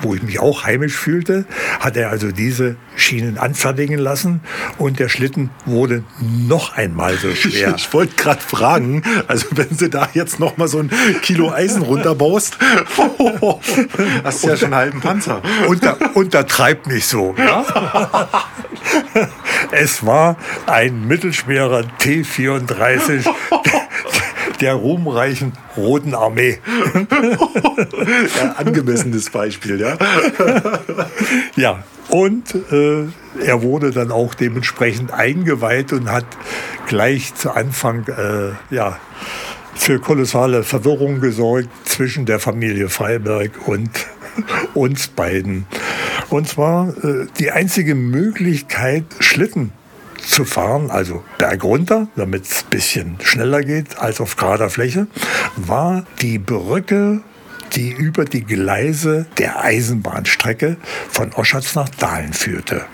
wo 0.00 0.14
ich 0.14 0.22
mich 0.22 0.40
auch 0.40 0.64
heimisch 0.64 0.94
fühlte, 0.94 1.44
hat 1.82 1.96
er 1.96 2.10
also 2.10 2.30
diese 2.30 2.76
Schienen 2.96 3.38
anfertigen 3.38 3.98
lassen 3.98 4.40
und 4.78 4.98
der 5.00 5.08
Schlitten 5.08 5.50
wurde 5.66 6.04
noch 6.20 6.76
einmal 6.76 7.16
so 7.16 7.30
schwer. 7.34 7.74
Ich, 7.76 7.92
wollte 7.92 8.14
gerade 8.14 8.40
fragen, 8.40 9.02
also 9.26 9.46
wenn 9.50 9.76
du 9.76 9.90
da 9.90 10.08
jetzt 10.14 10.38
noch 10.38 10.56
mal 10.56 10.68
so 10.68 10.78
ein 10.78 10.90
Kilo 11.22 11.50
Eisen 11.50 11.82
runterbaust, 11.82 12.56
oh, 12.96 13.60
hast 14.24 14.44
du 14.44 14.48
ja 14.48 14.56
schon 14.56 14.66
einen 14.66 14.76
halben 14.76 15.00
Panzer. 15.00 15.42
Unter, 15.66 15.96
untertreib 16.14 16.86
nicht 16.86 17.06
so. 17.06 17.34
Ja? 17.36 17.64
es 19.72 20.06
war 20.06 20.36
ein 20.66 21.06
mittelschwerer 21.06 21.84
T34 22.00 23.26
der 24.62 24.74
ruhmreichen 24.74 25.52
Roten 25.76 26.14
Armee. 26.14 26.58
ja, 28.40 28.52
angemessenes 28.52 29.28
Beispiel, 29.28 29.80
ja. 29.80 29.98
ja, 31.56 31.84
und 32.08 32.54
äh, 32.70 33.06
er 33.44 33.62
wurde 33.62 33.90
dann 33.90 34.12
auch 34.12 34.34
dementsprechend 34.34 35.12
eingeweiht 35.12 35.92
und 35.92 36.10
hat 36.10 36.26
gleich 36.86 37.34
zu 37.34 37.50
Anfang 37.50 38.06
äh, 38.06 38.74
ja, 38.74 38.98
für 39.74 39.98
kolossale 39.98 40.62
Verwirrung 40.62 41.20
gesorgt 41.20 41.68
zwischen 41.84 42.24
der 42.24 42.38
Familie 42.38 42.88
Freiberg 42.88 43.66
und 43.66 43.90
uns 44.74 45.08
beiden. 45.08 45.66
Und 46.30 46.48
zwar 46.48 46.96
äh, 47.04 47.26
die 47.38 47.50
einzige 47.50 47.94
Möglichkeit, 47.94 49.04
Schlitten 49.18 49.72
zu 50.32 50.44
fahren, 50.46 50.90
also 50.90 51.22
bergunter, 51.38 52.08
damit 52.16 52.44
es 52.44 52.64
ein 52.64 52.70
bisschen 52.70 53.16
schneller 53.22 53.60
geht 53.60 53.98
als 53.98 54.20
auf 54.20 54.36
gerader 54.36 54.70
Fläche, 54.70 55.06
war 55.56 56.04
die 56.20 56.38
Brücke 56.38 57.20
die 57.74 57.90
über 57.90 58.26
die 58.26 58.44
Gleise 58.44 59.24
der 59.38 59.64
Eisenbahnstrecke 59.64 60.76
von 61.08 61.32
Oschatz 61.32 61.74
nach 61.74 61.88
Dahlen 61.88 62.34
führte. 62.34 62.84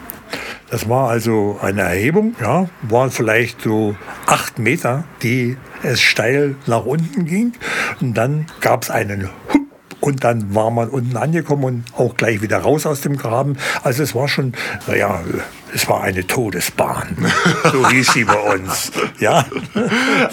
Das 0.71 0.89
war 0.89 1.09
also 1.09 1.59
eine 1.63 1.83
Erhebung, 1.83 2.37
ja, 2.41 2.69
waren 2.83 3.11
vielleicht 3.11 3.63
so 3.63 3.97
acht 4.27 4.59
Meter, 4.59 5.05
die 5.23 5.57
es 5.83 6.01
steil 6.01 6.57
nach 6.67 6.85
unten 6.85 7.25
ging. 7.25 7.55
Und 8.01 8.15
dann 8.15 8.47
gab 8.61 8.83
es 8.83 8.91
einen 8.91 9.31
Hup 9.53 9.63
und 10.01 10.25
dann 10.25 10.55
war 10.55 10.71
man 10.71 10.91
unten 10.91 11.17
angekommen 11.17 11.65
und 11.65 11.85
auch 11.97 12.17
gleich 12.17 12.43
wieder 12.43 12.59
raus 12.59 12.87
aus 12.87 13.01
dem 13.01 13.17
Graben. 13.17 13.57
Also 13.83 14.03
es 14.03 14.15
war 14.15 14.29
schon, 14.29 14.53
naja, 14.87 15.21
es 15.75 15.89
war 15.89 16.03
eine 16.03 16.27
Todesbahn. 16.27 17.17
So 17.73 17.89
hieß 17.89 18.13
sie 18.13 18.25
bei 18.25 18.55
uns. 18.55 18.93
Ja. 19.19 19.45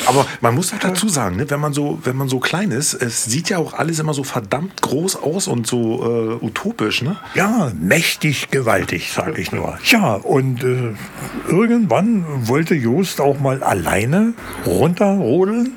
Aber 0.05 0.25
man 0.41 0.55
muss 0.55 0.73
auch 0.73 0.79
dazu 0.79 1.09
sagen, 1.09 1.37
ne, 1.37 1.49
wenn, 1.49 1.59
man 1.59 1.73
so, 1.73 1.99
wenn 2.03 2.15
man 2.15 2.29
so 2.29 2.39
klein 2.39 2.71
ist, 2.71 2.93
es 2.93 3.25
sieht 3.25 3.49
ja 3.49 3.57
auch 3.57 3.73
alles 3.73 3.99
immer 3.99 4.13
so 4.13 4.23
verdammt 4.23 4.81
groß 4.81 5.17
aus 5.17 5.47
und 5.47 5.67
so 5.67 6.39
äh, 6.41 6.45
utopisch. 6.45 7.01
Ne? 7.01 7.17
Ja, 7.33 7.71
mächtig 7.79 8.49
gewaltig, 8.51 9.11
sage 9.11 9.41
ich 9.41 9.51
nur. 9.51 9.77
Ja, 9.85 10.13
und 10.13 10.63
äh, 10.63 10.93
irgendwann 11.47 12.25
wollte 12.47 12.75
Jost 12.75 13.21
auch 13.21 13.39
mal 13.39 13.63
alleine 13.63 14.33
runterrodeln. 14.65 15.73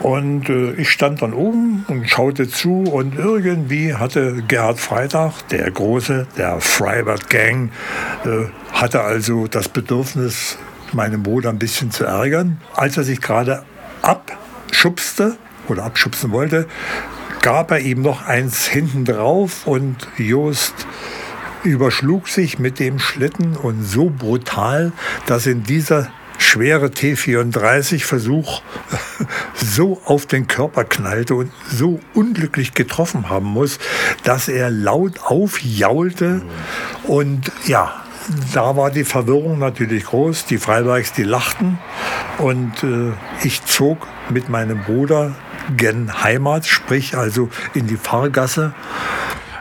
Und 0.00 0.48
äh, 0.48 0.72
ich 0.74 0.90
stand 0.90 1.22
dann 1.22 1.32
oben 1.32 1.84
und 1.88 2.08
schaute 2.08 2.48
zu 2.48 2.84
und 2.84 3.18
irgendwie 3.18 3.94
hatte 3.94 4.44
Gerhard 4.46 4.78
Freitag, 4.78 5.48
der 5.48 5.70
Große, 5.70 6.26
der 6.36 6.60
Freibert 6.60 7.28
Gang, 7.30 7.70
äh, 8.24 8.46
hatte 8.80 9.02
also 9.02 9.48
das 9.48 9.68
Bedürfnis, 9.68 10.56
meinen 10.92 11.22
Bruder 11.22 11.50
ein 11.50 11.58
bisschen 11.58 11.90
zu 11.90 12.04
ärgern. 12.04 12.60
Als 12.74 12.96
er 12.96 13.04
sich 13.04 13.20
gerade 13.20 13.64
abschubste 14.02 15.36
oder 15.68 15.84
abschubsen 15.84 16.30
wollte, 16.30 16.66
gab 17.42 17.72
er 17.72 17.80
ihm 17.80 18.02
noch 18.02 18.24
eins 18.26 18.66
hinten 18.66 19.04
drauf 19.04 19.66
und 19.66 20.08
Jost 20.16 20.74
überschlug 21.64 22.28
sich 22.28 22.60
mit 22.60 22.78
dem 22.78 23.00
Schlitten 23.00 23.56
und 23.56 23.82
so 23.82 24.10
brutal, 24.10 24.92
dass 25.26 25.46
in 25.46 25.64
dieser 25.64 26.08
schwere 26.38 26.86
T34-Versuch 26.86 28.62
so 29.54 30.00
auf 30.04 30.26
den 30.26 30.46
Körper 30.46 30.84
knallte 30.84 31.34
und 31.34 31.50
so 31.68 31.98
unglücklich 32.14 32.74
getroffen 32.74 33.28
haben 33.28 33.46
muss, 33.46 33.80
dass 34.22 34.46
er 34.46 34.70
laut 34.70 35.18
aufjaulte 35.24 36.42
und 37.04 37.50
ja, 37.66 38.04
da 38.52 38.76
war 38.76 38.90
die 38.90 39.04
Verwirrung 39.04 39.58
natürlich 39.58 40.04
groß. 40.04 40.46
Die 40.46 40.58
Freibergs, 40.58 41.12
die 41.12 41.22
lachten 41.22 41.78
und 42.38 42.82
äh, 42.82 43.12
ich 43.42 43.64
zog 43.64 44.06
mit 44.30 44.48
meinem 44.48 44.82
Bruder 44.82 45.34
gen 45.76 46.22
Heimat, 46.22 46.66
sprich 46.66 47.16
also 47.16 47.48
in 47.74 47.86
die 47.86 47.96
Fahrgasse 47.96 48.72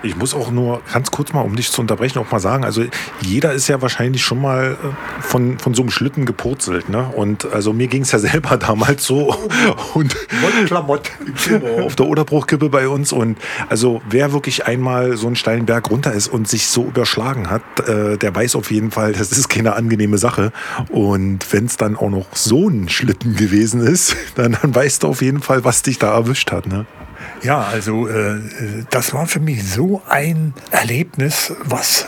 ich 0.03 0.15
muss 0.15 0.33
auch 0.33 0.51
nur 0.51 0.81
ganz 0.91 1.11
kurz 1.11 1.33
mal, 1.33 1.41
um 1.41 1.55
dich 1.55 1.71
zu 1.71 1.81
unterbrechen, 1.81 2.19
auch 2.19 2.31
mal 2.31 2.39
sagen, 2.39 2.63
also 2.63 2.83
jeder 3.21 3.53
ist 3.53 3.67
ja 3.67 3.81
wahrscheinlich 3.81 4.23
schon 4.23 4.41
mal 4.41 4.77
äh, 4.81 5.21
von, 5.21 5.57
von 5.59 5.73
so 5.73 5.81
einem 5.81 5.91
Schlitten 5.91 6.25
gepurzelt. 6.25 6.89
Ne? 6.89 7.07
Und 7.15 7.51
also 7.51 7.73
mir 7.73 7.87
ging 7.87 8.03
es 8.03 8.11
ja 8.11 8.19
selber 8.27 8.57
damals 8.57 9.05
so. 9.05 9.35
Und 9.93 10.15
Klamott. 10.65 11.11
auf 11.81 11.95
der 11.95 12.05
Oderbruchkippe 12.05 12.69
bei 12.69 12.87
uns. 12.87 13.11
Und 13.11 13.37
also 13.69 14.01
wer 14.09 14.33
wirklich 14.33 14.65
einmal 14.65 15.17
so 15.17 15.27
einen 15.27 15.35
steilen 15.35 15.65
Berg 15.65 15.89
runter 15.89 16.13
ist 16.13 16.27
und 16.27 16.47
sich 16.47 16.67
so 16.67 16.85
überschlagen 16.85 17.49
hat, 17.49 17.61
äh, 17.87 18.17
der 18.17 18.35
weiß 18.35 18.55
auf 18.55 18.71
jeden 18.71 18.91
Fall, 18.91 19.13
das 19.13 19.31
ist 19.31 19.49
keine 19.49 19.73
angenehme 19.73 20.17
Sache. 20.17 20.51
Und 20.89 21.51
wenn 21.51 21.65
es 21.65 21.77
dann 21.77 21.95
auch 21.95 22.09
noch 22.09 22.27
so 22.33 22.69
ein 22.69 22.89
Schlitten 22.89 23.35
gewesen 23.35 23.81
ist, 23.81 24.15
dann, 24.35 24.57
dann 24.61 24.73
weißt 24.73 25.03
du 25.03 25.07
auf 25.07 25.21
jeden 25.21 25.41
Fall, 25.41 25.63
was 25.63 25.81
dich 25.81 25.99
da 25.99 26.13
erwischt 26.13 26.51
hat. 26.51 26.67
Ne? 26.67 26.85
Ja, 27.43 27.61
also 27.61 28.07
äh, 28.07 28.39
das 28.89 29.13
war 29.13 29.27
für 29.27 29.39
mich 29.39 29.63
so 29.69 30.01
ein 30.07 30.53
Erlebnis, 30.71 31.53
was 31.63 32.07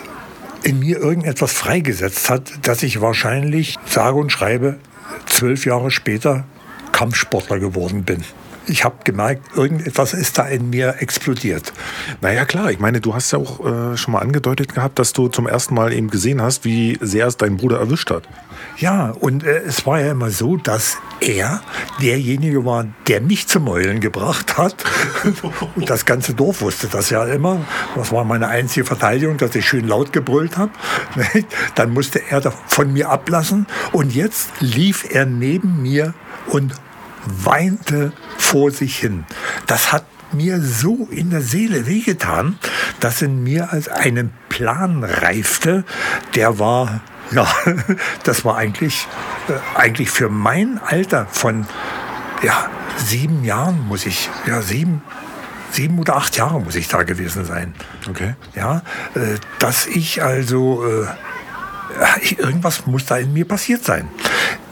in 0.63 0.79
mir 0.79 0.97
irgendetwas 0.97 1.53
freigesetzt 1.53 2.29
hat, 2.29 2.51
dass 2.63 2.83
ich 2.83 3.01
wahrscheinlich 3.01 3.75
sage 3.85 4.17
und 4.17 4.31
schreibe 4.31 4.77
zwölf 5.27 5.65
Jahre 5.65 5.91
später 5.91 6.45
Kampfsportler 6.91 7.59
geworden 7.59 8.03
bin 8.03 8.23
ich 8.69 8.83
habe 8.83 8.97
gemerkt, 9.03 9.55
irgendetwas 9.55 10.13
ist 10.13 10.37
da 10.37 10.47
in 10.47 10.69
mir 10.69 10.95
explodiert. 10.99 11.73
Naja, 12.21 12.45
klar. 12.45 12.71
Ich 12.71 12.79
meine, 12.79 13.01
du 13.01 13.13
hast 13.13 13.31
ja 13.31 13.39
auch 13.39 13.65
äh, 13.65 13.97
schon 13.97 14.13
mal 14.13 14.19
angedeutet 14.19 14.73
gehabt, 14.73 14.99
dass 14.99 15.13
du 15.13 15.27
zum 15.27 15.47
ersten 15.47 15.73
Mal 15.73 15.91
eben 15.93 16.09
gesehen 16.09 16.41
hast, 16.41 16.65
wie 16.65 16.97
sehr 17.01 17.27
es 17.27 17.37
deinen 17.37 17.57
Bruder 17.57 17.79
erwischt 17.79 18.11
hat. 18.11 18.23
Ja, 18.77 19.11
und 19.11 19.43
äh, 19.43 19.59
es 19.59 19.85
war 19.85 19.99
ja 19.99 20.11
immer 20.11 20.29
so, 20.29 20.57
dass 20.57 20.97
er 21.19 21.61
derjenige 22.01 22.63
war, 22.63 22.85
der 23.07 23.21
mich 23.21 23.47
zum 23.47 23.67
Heulen 23.67 23.99
gebracht 23.99 24.57
hat. 24.57 24.75
und 25.75 25.89
das 25.89 26.05
ganze 26.05 26.33
Dorf 26.33 26.61
wusste 26.61 26.87
das 26.87 27.09
ja 27.09 27.25
immer. 27.25 27.65
Das 27.95 28.11
war 28.11 28.23
meine 28.23 28.47
einzige 28.47 28.85
Verteidigung, 28.85 29.37
dass 29.37 29.55
ich 29.55 29.67
schön 29.67 29.87
laut 29.87 30.13
gebrüllt 30.13 30.57
habe. 30.57 30.71
Dann 31.75 31.93
musste 31.93 32.21
er 32.29 32.39
von 32.67 32.93
mir 32.93 33.09
ablassen. 33.09 33.65
Und 33.91 34.13
jetzt 34.13 34.49
lief 34.59 35.05
er 35.09 35.25
neben 35.25 35.81
mir 35.81 36.13
und 36.47 36.73
weinte 37.25 38.11
vor 38.37 38.71
sich 38.71 38.97
hin. 38.97 39.25
Das 39.67 39.91
hat 39.91 40.05
mir 40.31 40.61
so 40.61 41.07
in 41.09 41.31
der 41.31 41.41
Seele 41.41 41.87
wehgetan, 41.87 42.57
dass 42.99 43.21
in 43.21 43.43
mir 43.43 43.71
als 43.71 43.87
einen 43.87 44.31
Plan 44.49 45.03
reifte, 45.03 45.83
der 46.35 46.59
war, 46.59 47.01
ja, 47.31 47.47
das 48.23 48.45
war 48.45 48.57
eigentlich, 48.57 49.07
äh, 49.47 49.53
eigentlich 49.77 50.09
für 50.09 50.29
mein 50.29 50.79
Alter 50.83 51.27
von, 51.31 51.65
ja, 52.41 52.69
sieben 52.97 53.43
Jahren 53.43 53.87
muss 53.87 54.05
ich, 54.05 54.29
ja, 54.45 54.61
sieben, 54.61 55.01
sieben 55.71 55.99
oder 55.99 56.15
acht 56.15 56.37
Jahre 56.37 56.59
muss 56.59 56.75
ich 56.75 56.87
da 56.87 57.03
gewesen 57.03 57.45
sein. 57.45 57.73
Okay. 58.09 58.35
Ja, 58.55 58.81
äh, 59.15 59.37
dass 59.59 59.85
ich 59.85 60.23
also, 60.23 60.85
äh, 60.85 61.07
irgendwas 62.37 62.85
muss 62.85 63.05
da 63.05 63.17
in 63.17 63.33
mir 63.33 63.45
passiert 63.45 63.83
sein. 63.83 64.07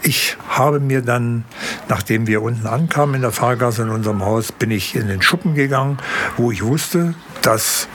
Ich 0.02 0.36
habe 0.48 0.80
mir 0.80 1.02
dann, 1.02 1.44
nachdem 1.88 2.26
wir 2.26 2.42
unten 2.42 2.66
ankamen 2.66 3.16
in 3.16 3.22
der 3.22 3.32
Fahrgasse 3.32 3.82
in 3.82 3.90
unserem 3.90 4.24
Haus, 4.24 4.52
bin 4.52 4.70
ich 4.70 4.94
in 4.94 5.08
den 5.08 5.22
Schuppen 5.22 5.54
gegangen, 5.54 5.98
wo 6.36 6.50
ich 6.50 6.64
wusste, 6.64 7.14
dass 7.42 7.88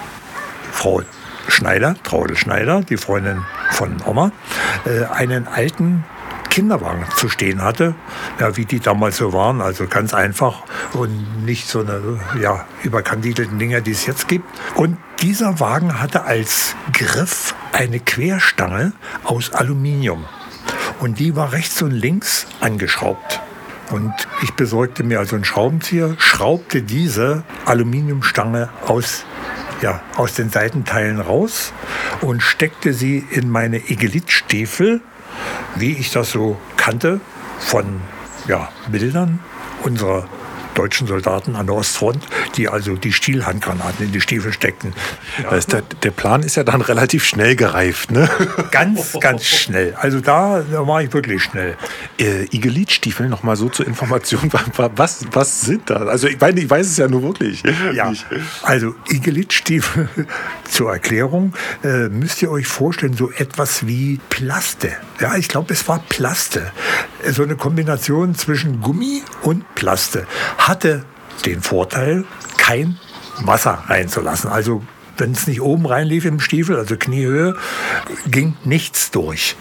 Frau 0.72 1.02
Schneider, 1.48 1.96
Traudel 2.04 2.38
Schneider, 2.38 2.82
die 2.82 2.98
Freundin 2.98 3.44
von 3.72 3.98
Oma, 4.06 4.32
äh, 4.86 5.06
einen 5.06 5.48
alten 5.48 6.04
Kinderwagen 6.50 7.06
zu 7.16 7.30
stehen 7.30 7.63
hatte, 7.63 7.96
ja, 8.40 8.56
wie 8.56 8.66
die 8.66 8.80
damals 8.80 9.18
so 9.18 9.34
waren, 9.34 9.60
also 9.60 9.88
ganz 9.88 10.13
einfach 10.13 10.62
und 10.94 11.46
nicht 11.46 11.68
so 11.68 11.80
eine 11.80 12.20
ja, 12.40 12.66
überkandidelten 12.84 13.58
Dinger, 13.58 13.82
die 13.82 13.92
es 13.92 14.06
jetzt 14.06 14.28
gibt. 14.28 14.46
Und 14.75 14.98
dieser 15.22 15.60
Wagen 15.60 16.00
hatte 16.00 16.25
als 16.25 16.75
Griff 16.94 17.56
eine 17.74 18.00
Querstange 18.00 18.94
aus 19.24 19.51
Aluminium. 19.51 20.25
Und 21.00 21.20
die 21.20 21.36
war 21.36 21.51
rechts 21.51 21.82
und 21.82 21.92
links 21.92 22.48
angeschraubt. 22.62 23.42
Und 23.92 24.13
ich 24.42 24.53
besorgte 24.53 25.03
mir 25.03 25.20
also 25.20 25.36
einen 25.36 25.44
Schraubenzieher, 25.44 26.15
schraubte 26.18 26.82
diese 26.82 27.44
Aluminiumstange 27.65 28.70
aus, 28.88 29.25
ja, 29.82 30.01
aus 30.15 30.34
den 30.36 30.50
Seitenteilen 30.50 31.20
raus 31.20 31.74
und 32.22 32.42
steckte 32.42 32.94
sie 32.94 33.25
in 33.30 33.50
meine 33.50 33.77
Egelit-Stiefel, 33.89 35.01
wie 35.75 35.92
ich 35.92 36.12
das 36.12 36.32
so 36.32 36.58
kannte 36.77 37.20
von 37.60 38.01
ja, 38.48 38.70
Bildern 38.89 39.39
unserer 39.84 40.27
deutschen 40.74 41.08
Soldaten 41.08 41.56
an 41.56 41.68
der 41.68 41.75
Ostfront, 41.75 42.24
die 42.58 42.68
also 42.70 42.96
die 42.96 43.13
Stielhandgranaten 43.13 44.06
in 44.06 44.12
die 44.12 44.22
Stiefel 44.22 44.53
steckten. 44.53 44.94
Ja. 45.42 45.58
Der, 45.60 45.82
der, 45.82 46.12
Plan 46.12 46.44
ist 46.44 46.56
ja 46.56 46.63
dann 46.63 46.82
relativ 46.82 47.25
schnell 47.25 47.56
gereift, 47.56 48.12
ne? 48.12 48.30
Ganz, 48.72 49.18
ganz 49.20 49.46
schnell. 49.46 49.96
Also 49.96 50.20
da, 50.20 50.63
war 50.70 51.01
ich 51.01 51.12
wirklich 51.13 51.44
schnell. 51.44 51.75
Äh, 52.20 52.46
Igelitstiefel, 52.51 53.27
nochmal 53.27 53.56
so 53.56 53.70
zur 53.70 53.88
Information, 53.88 54.51
was, 54.96 55.25
was 55.32 55.62
sind 55.62 55.89
das? 55.89 56.08
Also 56.08 56.27
ich 56.27 56.39
meine, 56.39 56.60
ich 56.60 56.70
weiß 56.70 56.86
es 56.88 56.98
ja 56.98 57.08
nur 57.08 57.24
wirklich. 57.24 57.63
Ja, 57.94 58.13
also 58.62 58.96
Igelitstiefel 59.10 60.10
zur 60.70 60.92
Erklärung 60.92 61.53
äh, 61.84 62.10
müsst 62.10 62.42
ihr 62.42 62.51
euch 62.51 62.68
vorstellen, 62.68 63.13
so 63.13 63.32
etwas 63.32 63.88
wie 63.88 64.20
Plaste. 64.30 64.92
Ja, 65.24 65.38
ich 65.38 65.48
glaube, 65.48 65.72
es 65.72 65.88
war 65.88 66.00
Plaste. 66.10 66.74
So 67.25 67.44
eine 67.44 67.56
Kombination 67.56 68.36
zwischen 68.36 68.82
Gummi 68.82 69.24
und 69.42 69.63
Plaste 69.74 70.27
hatte 70.58 71.06
den 71.45 71.62
Vorteil, 71.62 72.26
kein 72.58 73.00
Wasser 73.39 73.86
reinzulassen. 73.88 74.50
Also 74.50 74.84
wenn 75.15 75.32
es 75.32 75.48
nicht 75.48 75.62
oben 75.62 75.86
reinlief 75.86 76.26
im 76.26 76.41
Stiefel, 76.41 76.76
also 76.76 76.98
Kniehöhe, 76.98 77.56
ging 78.28 78.58
nichts 78.65 79.12
durch. 79.12 79.56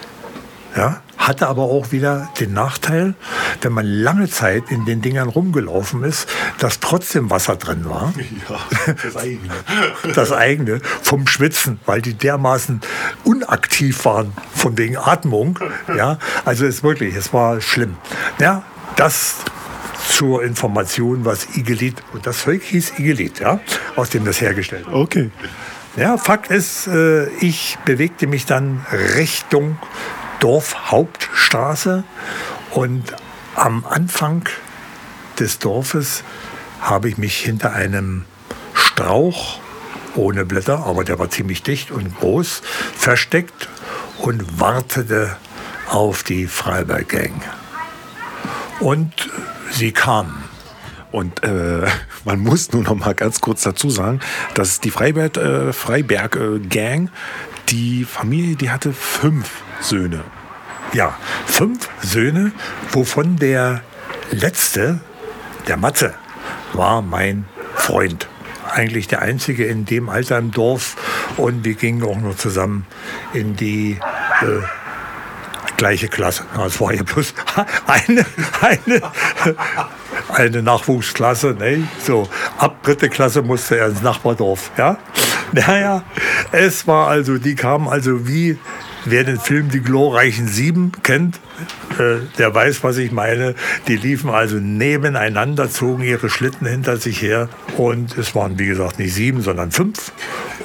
Ja, 0.75 1.03
hatte 1.19 1.49
aber 1.49 1.63
auch 1.63 1.93
wieder 1.93 2.31
den 2.41 2.55
Nachteil, 2.55 3.15
wenn 3.61 3.73
man 3.73 3.87
lange 3.87 4.29
Zeit 4.29 4.65
in 4.71 4.87
den 4.87 5.03
Dingern 5.03 5.29
rumgelaufen 5.29 6.03
ist, 6.03 6.29
dass 6.59 6.81
trotzdem 6.81 7.31
Wasser 7.31 7.57
drin 7.57 7.85
war. 7.85 8.13
Ja, 8.49 8.95
das 9.03 9.17
eigene. 9.23 9.55
das 10.15 10.33
eigene 10.33 10.81
vom 11.03 11.27
Schwitzen, 11.27 11.79
weil 11.85 12.01
die 12.01 12.15
dermaßen 12.15 12.81
unaktiv 13.25 14.05
waren 14.07 14.33
von 14.55 14.79
wegen 14.79 14.97
Atmung. 14.97 15.59
Ja, 15.95 16.19
also 16.45 16.65
es 16.65 16.83
wirklich, 16.83 17.15
es 17.15 17.33
war 17.33 17.61
schlimm. 17.61 17.97
Ja, 18.41 18.65
das 18.97 19.37
zur 20.09 20.43
Information, 20.43 21.25
was 21.25 21.57
Igelit, 21.57 22.03
und 22.13 22.27
das 22.27 22.43
Zeug 22.43 22.63
hieß 22.63 22.99
Igelit, 22.99 23.41
ja, 23.41 23.61
aus 23.97 24.11
dem 24.11 24.25
das 24.25 24.41
hergestellt 24.41 24.87
wurde. 24.87 24.97
Okay. 24.97 25.31
Ja, 25.97 26.17
Fakt 26.17 26.51
ist, 26.51 26.87
äh, 26.87 27.29
ich 27.41 27.79
bewegte 27.85 28.27
mich 28.27 28.47
dann 28.47 28.85
Richtung 29.17 29.79
Dorfhauptstraße 30.43 32.03
und 32.73 33.15
am 33.55 33.85
Anfang 33.89 34.49
des 35.39 35.61
Dorfes 35.61 36.25
habe 36.81 37.09
ich 37.09 37.17
mich 37.17 37.37
hinter 37.39 37.73
einem 37.73 38.25
Strauch 38.75 39.61
ohne 40.17 40.45
Blätter, 40.45 40.85
aber 40.85 41.05
der 41.05 41.21
war 41.21 41.31
ziemlich 41.31 41.63
dicht 41.63 41.93
und 41.93 42.19
groß, 42.19 42.63
versteckt 42.97 43.69
und 44.19 44.59
wartete 44.59 45.37
auf 45.89 46.25
die 46.25 46.49
Freiberg 46.49 47.09
Gang. 47.09 47.41
Und 48.81 49.31
sie 49.71 49.93
kamen. 49.93 50.43
Und 51.13 51.45
äh, 51.45 51.87
man 52.25 52.41
muss 52.41 52.73
nur 52.73 52.83
noch 52.83 52.97
mal 52.97 53.15
ganz 53.15 53.41
kurz 53.41 53.63
dazu 53.63 53.91
sagen, 53.91 54.19
dass 54.55 54.81
die 54.81 54.91
Freiberg, 54.91 55.37
äh, 55.37 55.73
Freiberg 55.73 56.35
äh, 56.35 56.59
Gang, 56.59 57.11
die 57.69 58.05
Familie, 58.05 58.57
die 58.57 58.71
hatte 58.71 58.93
fünf 58.93 59.63
Söhne. 59.83 60.21
Ja, 60.93 61.17
fünf 61.47 61.89
Söhne, 62.03 62.53
wovon 62.91 63.37
der 63.37 63.83
letzte, 64.31 65.01
der 65.69 65.77
Matze, 65.77 66.15
war 66.73 67.03
mein 67.03 67.47
Freund. 67.75 68.29
Eigentlich 68.71 69.09
der 69.09 69.21
einzige 69.23 69.67
in 69.67 69.85
dem 69.85 70.09
Alter 70.09 70.39
im 70.39 70.51
Dorf. 70.51 70.97
Und 71.37 71.65
wir 71.65 71.75
gingen 71.75 72.03
auch 72.05 72.21
noch 72.21 72.37
zusammen 72.37 72.87
in 73.33 73.57
die 73.57 73.99
äh, 74.41 74.63
gleiche 75.77 76.09
Klasse. 76.09 76.45
Es 76.67 76.81
war 76.81 76.95
ja 76.95 77.03
bloß 77.03 77.35
eine, 77.87 78.25
eine, 78.61 79.03
eine 80.29 80.63
Nachwuchsklasse. 80.63 81.57
Ne? 81.59 81.89
So, 82.05 82.29
ab 82.59 82.83
dritte 82.83 83.09
Klasse 83.09 83.43
musste 83.43 83.79
er 83.79 83.89
ins 83.89 84.03
Nachbardorf. 84.03 84.71
Ja? 84.79 84.99
Naja, 85.53 86.03
es 86.53 86.87
war 86.87 87.09
also, 87.09 87.39
die 87.39 87.55
kamen 87.55 87.89
also 87.89 88.27
wie, 88.29 88.59
wer 89.05 89.25
den 89.25 89.39
Film 89.39 89.71
Die 89.71 89.81
glorreichen 89.81 90.49
Sieben 90.49 90.93
kennt, 91.03 91.41
äh, 91.99 92.21
der 92.39 92.55
weiß, 92.55 92.83
was 92.85 92.97
ich 92.99 93.13
meine. 93.13 93.55
Die 93.89 93.97
liefen 93.97 94.31
also 94.31 94.57
nebeneinander, 94.57 95.71
zogen 95.71 96.03
ihre 96.03 96.31
Schlitten 96.31 96.67
hinter 96.67 96.97
sich 96.97 97.23
her. 97.23 97.49
Und 97.77 98.17
es 98.17 98.35
waren, 98.35 98.59
wie 98.59 98.67
gesagt, 98.67 98.99
nicht 98.99 99.15
sieben, 99.15 99.43
sondern 99.43 99.71
fünf. 99.71 100.13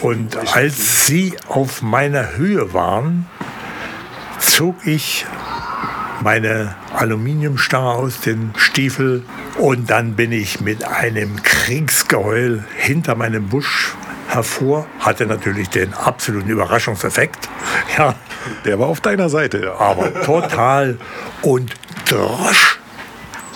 Und 0.01 0.37
als 0.55 1.07
sie 1.07 1.33
auf 1.47 1.81
meiner 1.81 2.37
Höhe 2.37 2.73
waren, 2.73 3.25
zog 4.39 4.85
ich 4.85 5.25
meine 6.21 6.75
Aluminiumstange 6.93 7.89
aus 7.89 8.21
dem 8.21 8.51
Stiefel 8.57 9.23
und 9.57 9.89
dann 9.89 10.15
bin 10.15 10.31
ich 10.31 10.61
mit 10.61 10.83
einem 10.83 11.41
Kriegsgeheul 11.43 12.63
hinter 12.75 13.15
meinem 13.15 13.49
Busch 13.49 13.95
hervor. 14.37 14.87
Hatte 14.99 15.25
natürlich 15.25 15.69
den 15.69 15.93
absoluten 15.93 16.49
Überraschungseffekt. 16.49 17.49
Ja. 17.97 18.15
Der 18.65 18.79
war 18.79 18.87
auf 18.87 19.01
deiner 19.01 19.29
Seite. 19.29 19.61
Ja. 19.63 19.75
Aber 19.77 20.21
total. 20.21 20.97
Und 21.41 21.73
drosch 22.05 22.79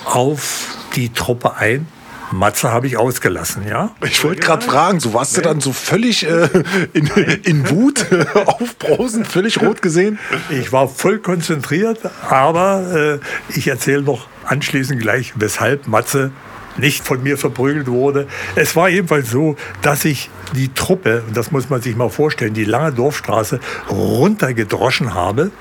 auf 0.05 0.77
die 0.95 1.13
Truppe 1.13 1.55
ein 1.55 1.87
Matze 2.31 2.71
habe 2.71 2.87
ich 2.87 2.97
ausgelassen, 2.97 3.67
ja? 3.67 3.91
Ich 4.05 4.23
wollte 4.23 4.41
gerade 4.41 4.65
fragen, 4.65 4.99
so 4.99 5.13
warst 5.13 5.37
du 5.37 5.41
dann 5.41 5.59
so 5.59 5.73
völlig 5.73 6.25
äh, 6.25 6.47
in, 6.93 7.07
in, 7.07 7.69
Wut, 7.69 8.05
aufbrausend, 8.45 9.27
völlig 9.27 9.61
rot 9.61 9.81
gesehen? 9.81 10.17
Ich 10.49 10.71
war 10.71 10.87
voll 10.87 11.19
konzentriert, 11.19 11.99
aber 12.29 13.19
äh, 13.21 13.55
ich 13.57 13.67
erzähle 13.67 14.03
noch 14.03 14.27
anschließend 14.45 15.01
gleich, 15.01 15.33
weshalb 15.35 15.87
Matze 15.87 16.31
nicht 16.77 17.05
von 17.05 17.23
mir 17.23 17.37
verprügelt 17.37 17.87
wurde. 17.87 18.27
Es 18.55 18.75
war 18.75 18.89
jedenfalls 18.89 19.29
so, 19.29 19.55
dass 19.81 20.05
ich 20.05 20.29
die 20.55 20.73
Truppe, 20.73 21.23
und 21.27 21.35
das 21.35 21.51
muss 21.51 21.69
man 21.69 21.81
sich 21.81 21.95
mal 21.95 22.09
vorstellen, 22.09 22.53
die 22.53 22.65
lange 22.65 22.91
Dorfstraße 22.93 23.59
runtergedroschen 23.89 25.13
habe. 25.13 25.51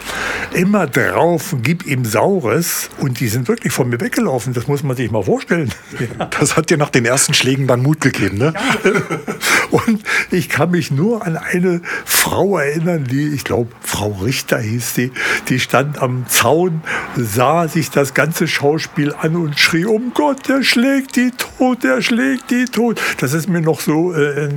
Immer 0.53 0.87
drauf, 0.87 1.55
gib 1.63 1.87
ihm 1.87 2.05
Saures. 2.05 2.91
Und 2.99 3.21
die 3.21 3.29
sind 3.29 3.49
wirklich 3.49 3.73
von 3.73 3.89
mir 3.89 4.01
weggelaufen. 4.01 4.53
Das 4.53 4.67
muss 4.67 4.83
man 4.83 4.97
sich 4.97 5.11
mal 5.11 5.23
vorstellen. 5.23 5.73
Das 6.39 6.57
hat 6.57 6.71
dir 6.71 6.79
nach 6.79 6.91
den 6.91 7.05
ersten 7.05 7.35
Schlägen 7.35 7.67
dann 7.67 7.83
Mut 7.83 8.01
gegeben, 8.01 8.39
ne? 8.39 8.55
Ja. 8.55 8.91
Und 9.71 10.03
ich 10.31 10.49
kann 10.49 10.71
mich 10.71 10.91
nur 10.91 11.25
an 11.25 11.37
eine 11.37 11.81
Frau 12.05 12.59
erinnern, 12.59 13.05
die, 13.05 13.29
ich 13.29 13.45
glaube, 13.45 13.71
Frau 13.83 14.11
Richter 14.23 14.59
hieß 14.59 14.95
sie, 14.95 15.13
die 15.49 15.61
stand 15.61 15.99
am 15.99 16.27
Zaun, 16.29 16.83
sah 17.17 17.69
sich 17.69 17.91
das 17.91 18.15
ganze 18.15 18.49
Schauspiel 18.49 19.15
an 19.15 19.37
und 19.37 19.59
schrie, 19.59 19.85
um 19.85 20.13
Gott, 20.15 20.49
der 20.49 20.63
schlägt 20.63 21.00
die 21.09 21.31
tot, 21.31 21.83
der 21.83 22.03
schlägt 22.03 22.51
die 22.51 22.65
tot. 22.67 23.01
Das 23.19 23.33
ist 23.33 23.49
mir 23.49 23.61
noch 23.61 23.81
so 23.81 24.13
äh, 24.13 24.49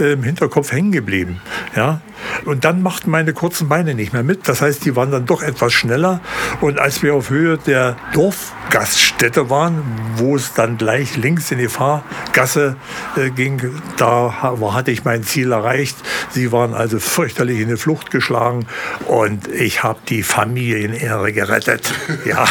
äh, 0.00 0.12
im 0.12 0.22
Hinterkopf 0.22 0.72
hängen 0.72 0.92
geblieben. 0.92 1.40
Ja? 1.74 2.00
Und 2.44 2.64
dann 2.64 2.82
machten 2.82 3.10
meine 3.10 3.32
kurzen 3.32 3.68
Beine 3.68 3.94
nicht 3.94 4.12
mehr 4.12 4.22
mit. 4.22 4.48
Das 4.48 4.62
heißt, 4.62 4.84
die 4.84 4.96
waren 4.96 5.10
dann 5.10 5.26
doch 5.26 5.42
etwas 5.42 5.72
schneller. 5.72 6.20
Und 6.60 6.78
als 6.78 7.02
wir 7.02 7.14
auf 7.14 7.30
Höhe 7.30 7.58
der 7.58 7.96
Dorfgaststätte 8.14 9.50
waren, 9.50 9.82
wo 10.16 10.36
es 10.36 10.54
dann 10.54 10.76
gleich 10.76 11.16
links 11.16 11.50
in 11.50 11.58
die 11.58 11.68
Fahrgasse 11.68 12.76
äh, 13.16 13.30
ging, 13.30 13.60
da 13.96 14.42
hatte 14.42 14.90
ich 14.90 15.04
mein 15.04 15.22
Ziel 15.22 15.52
erreicht. 15.52 15.96
Sie 16.30 16.52
waren 16.52 16.74
also 16.74 16.98
fürchterlich 16.98 17.60
in 17.60 17.68
die 17.68 17.76
Flucht 17.76 18.10
geschlagen 18.10 18.66
und 19.06 19.48
ich 19.48 19.82
habe 19.82 19.98
die 20.08 20.22
Familienehre 20.22 21.32
gerettet. 21.32 21.92
Ja. 22.24 22.46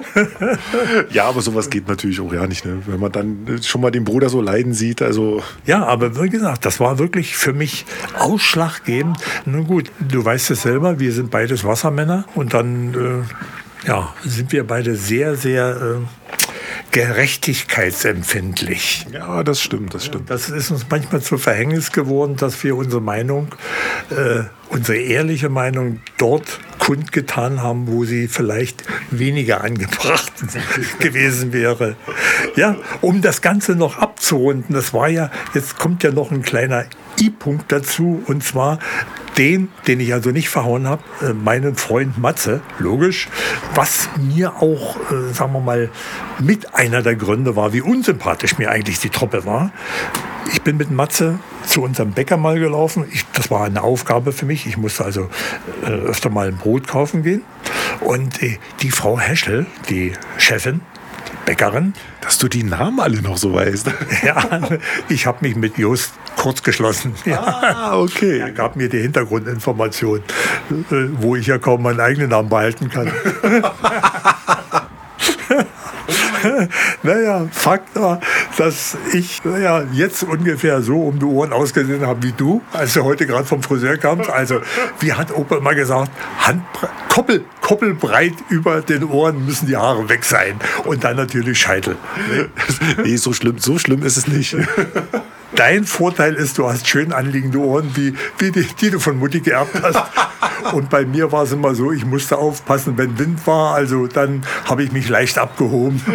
ja, 1.10 1.24
aber 1.24 1.40
sowas 1.40 1.70
geht 1.70 1.88
natürlich 1.88 2.20
auch 2.20 2.32
ja 2.32 2.46
nicht, 2.46 2.64
ne? 2.64 2.82
wenn 2.86 3.00
man 3.00 3.12
dann 3.12 3.60
schon 3.62 3.80
mal 3.80 3.90
den 3.90 4.04
Bruder 4.04 4.28
so 4.28 4.40
leiden 4.40 4.74
sieht. 4.74 5.02
Also 5.02 5.42
ja, 5.66 5.84
aber 5.84 6.22
wie 6.22 6.28
gesagt, 6.28 6.64
das 6.64 6.80
war 6.80 6.98
wirklich 6.98 7.36
für 7.36 7.52
mich 7.52 7.84
ausschlaggebend. 8.18 9.18
Nun 9.46 9.66
gut, 9.66 9.90
du 10.00 10.24
weißt 10.24 10.50
es 10.50 10.62
selber, 10.62 10.98
wir 10.98 11.12
sind 11.12 11.30
beides 11.30 11.64
Wassermänner 11.64 12.24
und 12.34 12.54
dann 12.54 12.94
äh, 12.94 13.86
ja, 13.86 14.14
sind 14.24 14.52
wir 14.52 14.66
beide 14.66 14.94
sehr, 14.94 15.36
sehr 15.36 15.76
äh, 15.76 16.41
gerechtigkeitsempfindlich. 16.92 19.06
Ja, 19.12 19.42
das 19.42 19.60
stimmt, 19.60 19.92
das 19.94 20.04
stimmt. 20.04 20.30
Das 20.30 20.48
ist 20.50 20.70
uns 20.70 20.86
manchmal 20.88 21.20
zu 21.22 21.38
Verhängnis 21.38 21.90
geworden, 21.90 22.36
dass 22.36 22.62
wir 22.62 22.76
unsere 22.76 23.00
Meinung, 23.00 23.52
äh, 24.10 24.44
unsere 24.68 24.98
ehrliche 24.98 25.48
Meinung 25.48 25.98
dort 26.18 26.60
kundgetan 26.78 27.60
haben, 27.62 27.88
wo 27.88 28.04
sie 28.04 28.28
vielleicht 28.28 28.84
weniger 29.10 29.64
angebracht 29.64 30.32
gewesen 31.00 31.54
wäre. 31.54 31.96
Ja, 32.56 32.76
um 33.00 33.22
das 33.22 33.40
Ganze 33.40 33.74
noch 33.74 33.96
abzurunden, 33.98 34.74
das 34.74 34.92
war 34.92 35.08
ja, 35.08 35.30
jetzt 35.54 35.78
kommt 35.78 36.02
ja 36.02 36.12
noch 36.12 36.30
ein 36.30 36.42
kleiner 36.42 36.84
I-Punkt 37.18 37.72
dazu, 37.72 38.22
und 38.26 38.44
zwar 38.44 38.78
den, 39.38 39.68
den 39.86 40.00
ich 40.00 40.12
also 40.12 40.30
nicht 40.30 40.48
verhauen 40.48 40.86
habe, 40.86 41.02
äh, 41.22 41.32
meinen 41.32 41.76
Freund 41.76 42.18
Matze, 42.18 42.60
logisch, 42.78 43.28
was 43.74 44.08
mir 44.18 44.56
auch, 44.56 44.96
äh, 45.10 45.32
sagen 45.32 45.52
wir 45.52 45.60
mal, 45.60 45.90
mit 46.38 46.74
einer 46.74 47.02
der 47.02 47.16
Gründe 47.16 47.56
war, 47.56 47.72
wie 47.72 47.80
unsympathisch 47.80 48.58
mir 48.58 48.70
eigentlich 48.70 49.00
die 49.00 49.10
Truppe 49.10 49.44
war. 49.46 49.72
Ich 50.52 50.62
bin 50.62 50.76
mit 50.76 50.90
Matze 50.90 51.38
zu 51.66 51.82
unserem 51.82 52.12
Bäcker 52.12 52.36
mal 52.36 52.58
gelaufen. 52.58 53.04
Ich, 53.12 53.24
das 53.32 53.50
war 53.50 53.64
eine 53.64 53.82
Aufgabe 53.82 54.32
für 54.32 54.44
mich. 54.44 54.66
Ich 54.66 54.76
musste 54.76 55.04
also 55.04 55.30
äh, 55.82 55.86
öfter 55.86 56.30
mal 56.30 56.48
ein 56.48 56.56
Brot 56.56 56.88
kaufen 56.88 57.22
gehen. 57.22 57.42
Und 58.00 58.42
äh, 58.42 58.58
die 58.80 58.90
Frau 58.90 59.18
Heschel, 59.18 59.66
die 59.88 60.12
Chefin, 60.36 60.80
Bäckerin. 61.44 61.94
Dass 62.20 62.38
du 62.38 62.48
die 62.48 62.62
Namen 62.62 63.00
alle 63.00 63.20
noch 63.22 63.36
so 63.36 63.52
weißt. 63.52 63.90
ja, 64.24 64.60
ich 65.08 65.26
habe 65.26 65.38
mich 65.40 65.56
mit 65.56 65.78
Just 65.78 66.12
kurz 66.42 66.62
geschlossen. 66.62 67.14
Ja. 67.24 67.40
Ah, 67.40 67.98
okay. 67.98 68.40
Er 68.40 68.50
gab 68.50 68.74
mir 68.74 68.88
die 68.88 68.98
Hintergrundinformation, 68.98 70.18
äh, 70.18 70.22
wo 71.18 71.36
ich 71.36 71.46
ja 71.46 71.58
kaum 71.58 71.82
meinen 71.82 72.00
eigenen 72.00 72.30
Namen 72.30 72.48
behalten 72.48 72.90
kann. 72.90 73.12
naja, 77.04 77.46
Fakt 77.52 77.94
war, 77.94 78.20
dass 78.58 78.96
ich 79.12 79.44
naja, 79.44 79.84
jetzt 79.92 80.24
ungefähr 80.24 80.82
so 80.82 81.02
um 81.02 81.20
die 81.20 81.24
Ohren 81.24 81.52
ausgesehen 81.52 82.04
habe 82.04 82.24
wie 82.24 82.32
du, 82.32 82.60
als 82.72 82.94
du 82.94 83.04
heute 83.04 83.24
gerade 83.26 83.44
vom 83.44 83.62
Friseur 83.62 83.96
kamst. 83.96 84.28
Also, 84.28 84.60
wie 84.98 85.12
hat 85.12 85.32
Opa 85.32 85.58
immer 85.58 85.76
gesagt, 85.76 86.10
Koppel, 87.08 87.44
koppelbreit 87.60 88.34
über 88.48 88.80
den 88.80 89.04
Ohren 89.04 89.46
müssen 89.46 89.68
die 89.68 89.76
Haare 89.76 90.08
weg 90.08 90.24
sein. 90.24 90.58
Und 90.84 91.04
dann 91.04 91.14
natürlich 91.16 91.60
Scheitel. 91.60 91.94
nee, 93.02 93.16
so 93.16 93.32
schlimm, 93.32 93.58
so 93.58 93.78
schlimm 93.78 94.02
ist 94.02 94.16
es 94.16 94.26
nicht. 94.26 94.56
Dein 95.54 95.84
Vorteil 95.84 96.34
ist, 96.34 96.58
du 96.58 96.68
hast 96.68 96.88
schön 96.88 97.12
anliegende 97.12 97.58
Ohren, 97.58 97.90
wie, 97.94 98.14
wie 98.38 98.50
die, 98.50 98.66
die 98.80 98.90
du 98.90 98.98
von 98.98 99.18
Mutti 99.18 99.40
geerbt 99.40 99.82
hast. 99.82 100.02
Und 100.72 100.88
bei 100.90 101.04
mir 101.04 101.32
war 101.32 101.42
es 101.42 101.52
immer 101.52 101.74
so, 101.74 101.92
ich 101.92 102.06
musste 102.06 102.38
aufpassen, 102.38 102.96
wenn 102.96 103.18
Wind 103.18 103.46
war, 103.46 103.74
also 103.74 104.06
dann 104.06 104.46
habe 104.64 104.82
ich 104.84 104.92
mich 104.92 105.08
leicht 105.08 105.36
abgehoben. 105.38 106.00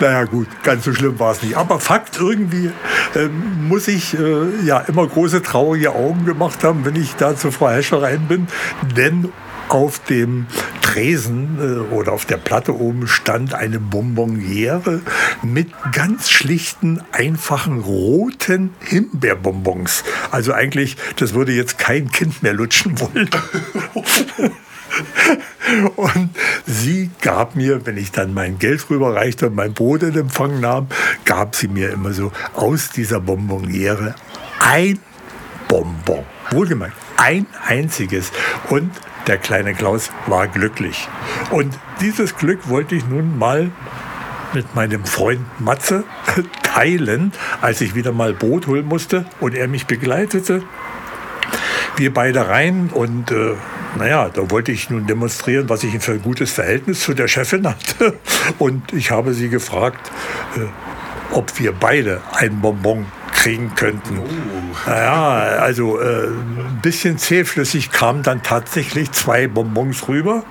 naja 0.00 0.24
gut, 0.24 0.46
ganz 0.62 0.84
so 0.84 0.92
schlimm 0.92 1.18
war 1.18 1.32
es 1.32 1.42
nicht. 1.42 1.56
Aber 1.56 1.80
Fakt, 1.80 2.18
irgendwie 2.20 2.70
äh, 3.14 3.28
muss 3.28 3.88
ich 3.88 4.16
äh, 4.18 4.64
ja 4.64 4.80
immer 4.80 5.06
große 5.06 5.42
traurige 5.42 5.94
Augen 5.94 6.26
gemacht 6.26 6.62
haben, 6.64 6.84
wenn 6.84 6.96
ich 6.96 7.16
da 7.16 7.34
zur 7.36 7.52
Frau 7.52 7.70
Hescher 7.70 8.02
rein 8.02 8.26
bin. 8.28 8.46
Denn 8.96 9.32
auf 9.68 9.98
dem 10.00 10.46
Tresen 10.96 11.58
äh, 11.60 11.94
oder 11.94 12.12
auf 12.12 12.24
der 12.24 12.38
Platte 12.38 12.74
oben 12.74 13.06
stand 13.06 13.52
eine 13.52 13.78
Bonbonniere 13.78 15.02
mit 15.42 15.68
ganz 15.92 16.30
schlichten, 16.30 17.02
einfachen 17.12 17.80
roten 17.80 18.70
Himbeerbonbons. 18.80 20.04
Also 20.30 20.54
eigentlich, 20.54 20.96
das 21.16 21.34
würde 21.34 21.52
jetzt 21.52 21.78
kein 21.78 22.10
Kind 22.10 22.42
mehr 22.42 22.54
lutschen 22.54 22.98
wollen. 22.98 23.26
Und 25.96 26.30
sie 26.66 27.10
gab 27.20 27.56
mir, 27.56 27.84
wenn 27.84 27.98
ich 27.98 28.12
dann 28.12 28.32
mein 28.32 28.58
Geld 28.58 28.88
rüberreichte 28.88 29.48
und 29.48 29.54
mein 29.54 29.74
Brot 29.74 30.02
in 30.02 30.16
Empfang 30.16 30.60
nahm, 30.60 30.86
gab 31.26 31.56
sie 31.56 31.68
mir 31.68 31.90
immer 31.90 32.14
so 32.14 32.32
aus 32.54 32.88
dieser 32.88 33.20
Bonbonniere 33.20 34.14
ein 34.60 34.98
Bonbon. 35.68 36.24
Wohlgemerkt, 36.52 36.96
ein 37.16 37.46
einziges. 37.66 38.32
Und 38.68 38.90
der 39.26 39.38
kleine 39.38 39.74
Klaus 39.74 40.10
war 40.26 40.46
glücklich. 40.46 41.08
Und 41.50 41.78
dieses 42.00 42.36
Glück 42.36 42.68
wollte 42.68 42.94
ich 42.94 43.06
nun 43.06 43.38
mal 43.38 43.70
mit 44.52 44.74
meinem 44.74 45.04
Freund 45.04 45.40
Matze 45.60 46.04
teilen, 46.62 47.32
als 47.60 47.80
ich 47.80 47.94
wieder 47.94 48.12
mal 48.12 48.32
Brot 48.32 48.66
holen 48.66 48.86
musste 48.86 49.26
und 49.40 49.54
er 49.54 49.68
mich 49.68 49.86
begleitete. 49.86 50.62
Wir 51.96 52.12
beide 52.12 52.48
rein 52.48 52.90
und 52.92 53.30
äh, 53.30 53.54
naja, 53.98 54.28
da 54.28 54.50
wollte 54.50 54.72
ich 54.72 54.90
nun 54.90 55.06
demonstrieren, 55.06 55.68
was 55.68 55.82
ich 55.82 55.98
für 56.00 56.12
ein 56.12 56.22
gutes 56.22 56.52
Verhältnis 56.52 57.00
zu 57.00 57.14
der 57.14 57.28
Chefin 57.28 57.66
hatte. 57.68 58.14
Und 58.58 58.92
ich 58.92 59.10
habe 59.10 59.32
sie 59.34 59.48
gefragt, 59.48 60.10
äh, 60.56 60.60
ob 61.34 61.58
wir 61.58 61.72
beide 61.72 62.20
ein 62.32 62.60
Bonbon 62.60 63.06
kriegen 63.36 63.74
könnten. 63.74 64.18
Oh. 64.18 64.88
Naja, 64.88 65.60
also 65.60 66.00
äh, 66.00 66.26
ein 66.26 66.80
bisschen 66.82 67.18
zähflüssig 67.18 67.90
kamen 67.90 68.22
dann 68.22 68.42
tatsächlich 68.42 69.12
zwei 69.12 69.46
Bonbons 69.46 70.08
rüber. 70.08 70.44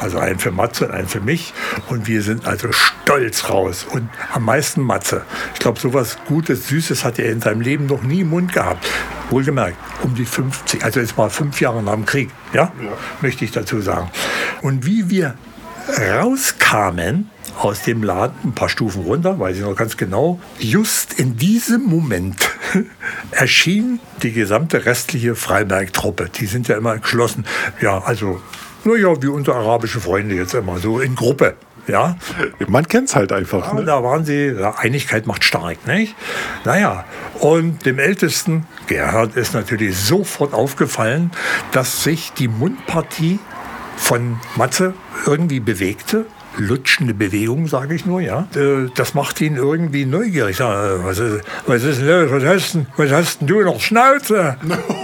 Also 0.00 0.18
einen 0.18 0.38
für 0.38 0.50
Matze 0.50 0.86
und 0.86 0.92
einen 0.92 1.08
für 1.08 1.20
mich. 1.20 1.54
Und 1.88 2.06
wir 2.06 2.22
sind 2.22 2.46
also 2.46 2.72
stolz 2.72 3.48
raus. 3.48 3.86
Und 3.90 4.08
am 4.32 4.44
meisten 4.44 4.82
Matze. 4.82 5.22
Ich 5.54 5.60
glaube, 5.60 5.80
sowas 5.80 6.18
Gutes, 6.26 6.68
Süßes 6.68 7.04
hat 7.04 7.18
er 7.18 7.30
in 7.30 7.40
seinem 7.40 7.60
Leben 7.60 7.86
noch 7.86 8.02
nie 8.02 8.20
im 8.20 8.30
Mund 8.30 8.52
gehabt. 8.52 8.86
Wohlgemerkt, 9.30 9.76
um 10.02 10.14
die 10.14 10.26
50, 10.26 10.84
also 10.84 11.00
jetzt 11.00 11.16
mal 11.16 11.30
fünf 11.30 11.60
Jahre 11.60 11.82
nach 11.82 11.94
dem 11.94 12.04
Krieg, 12.04 12.30
ja, 12.52 12.72
ja. 12.82 12.92
möchte 13.22 13.44
ich 13.44 13.52
dazu 13.52 13.80
sagen. 13.80 14.10
Und 14.60 14.84
wie 14.84 15.08
wir 15.08 15.34
rauskamen, 15.88 17.30
aus 17.58 17.82
dem 17.82 18.02
Laden 18.02 18.36
ein 18.44 18.54
paar 18.54 18.68
Stufen 18.68 19.02
runter, 19.02 19.38
weiß 19.38 19.56
ich 19.56 19.62
noch 19.62 19.76
ganz 19.76 19.96
genau. 19.96 20.40
Just 20.58 21.18
in 21.18 21.36
diesem 21.36 21.84
Moment 21.84 22.50
erschien 23.30 24.00
die 24.22 24.32
gesamte 24.32 24.86
restliche 24.86 25.34
Freiberg-Truppe. 25.34 26.30
Die 26.34 26.46
sind 26.46 26.68
ja 26.68 26.76
immer 26.76 26.98
geschlossen. 26.98 27.44
Ja, 27.80 27.98
also, 27.98 28.40
naja, 28.84 29.22
wie 29.22 29.28
unsere 29.28 29.56
arabische 29.56 30.00
Freunde 30.00 30.34
jetzt 30.34 30.54
immer, 30.54 30.78
so 30.78 31.00
in 31.00 31.14
Gruppe. 31.14 31.54
Ja. 31.86 32.16
Man 32.66 32.88
kennt 32.88 33.08
es 33.08 33.16
halt 33.16 33.30
einfach. 33.32 33.68
Ja, 33.68 33.74
ne? 33.74 33.84
Da 33.84 34.02
waren 34.02 34.24
sie, 34.24 34.46
ja, 34.46 34.74
Einigkeit 34.78 35.26
macht 35.26 35.44
stark, 35.44 35.86
nicht? 35.86 36.14
Naja, 36.64 37.04
und 37.40 37.84
dem 37.84 37.98
Ältesten, 37.98 38.66
Gerhard, 38.86 39.36
ist 39.36 39.54
natürlich 39.54 39.96
sofort 39.96 40.54
aufgefallen, 40.54 41.30
dass 41.72 42.02
sich 42.02 42.32
die 42.32 42.48
Mundpartie 42.48 43.38
von 43.96 44.38
Matze 44.56 44.94
irgendwie 45.26 45.60
bewegte 45.60 46.26
lutschende 46.56 47.14
Bewegung, 47.14 47.66
sage 47.66 47.94
ich 47.94 48.06
nur, 48.06 48.20
ja. 48.20 48.46
Äh, 48.54 48.88
das 48.94 49.14
macht 49.14 49.40
ihn 49.40 49.56
irgendwie 49.56 50.06
neugierig. 50.06 50.60
Was, 50.60 51.18
ist, 51.18 51.44
was 51.66 51.82
ist 51.82 52.00
los? 52.00 52.30
Was 52.30 52.44
hast, 52.44 52.78
was 52.96 53.10
hast 53.10 53.40
denn 53.40 53.48
du 53.48 53.60
noch 53.62 53.80
Schnauze? 53.80 54.56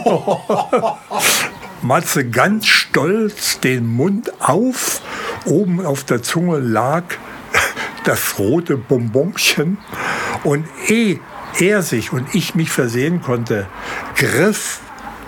Matze 1.83 2.29
ganz 2.29 2.66
stolz 2.66 3.59
den 3.61 3.87
Mund 3.87 4.33
auf 4.40 5.00
Oben 5.46 5.85
auf 5.85 6.05
der 6.05 6.22
Zunge 6.22 6.59
lag 6.59 7.05
das 8.05 8.38
rote 8.38 8.76
Bonbonchen. 8.76 9.79
Und 10.44 10.66
ehe 10.87 11.20
er 11.59 11.83
sich 11.83 12.12
und 12.12 12.35
ich 12.35 12.55
mich 12.55 12.70
versehen 12.70 13.22
konnte, 13.22 13.66
griff 14.16 14.81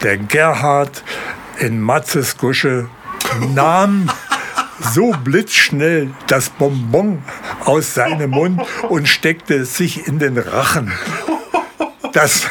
der 0.03 0.19
Gerhard 0.19 1.03
in 1.59 1.81
Matzes 1.81 2.39
Gusche, 2.39 2.89
nahm 3.55 4.11
so 4.93 5.13
blitzschnell 5.25 6.11
das 6.27 6.51
Bonbon 6.51 7.23
aus 7.65 7.95
seinem 7.95 8.31
Mund 8.31 8.63
und 8.89 9.09
steckte 9.09 9.55
es 9.55 9.77
sich 9.77 10.07
in 10.07 10.19
den 10.19 10.39
Rachen. 10.39 10.93
Das 12.13 12.49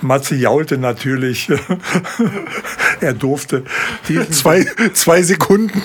Matze 0.00 0.36
jaulte 0.36 0.78
natürlich. 0.78 1.50
er 3.00 3.12
durfte 3.12 3.64
zwei, 4.30 4.64
zwei 4.92 5.22
Sekunden 5.22 5.82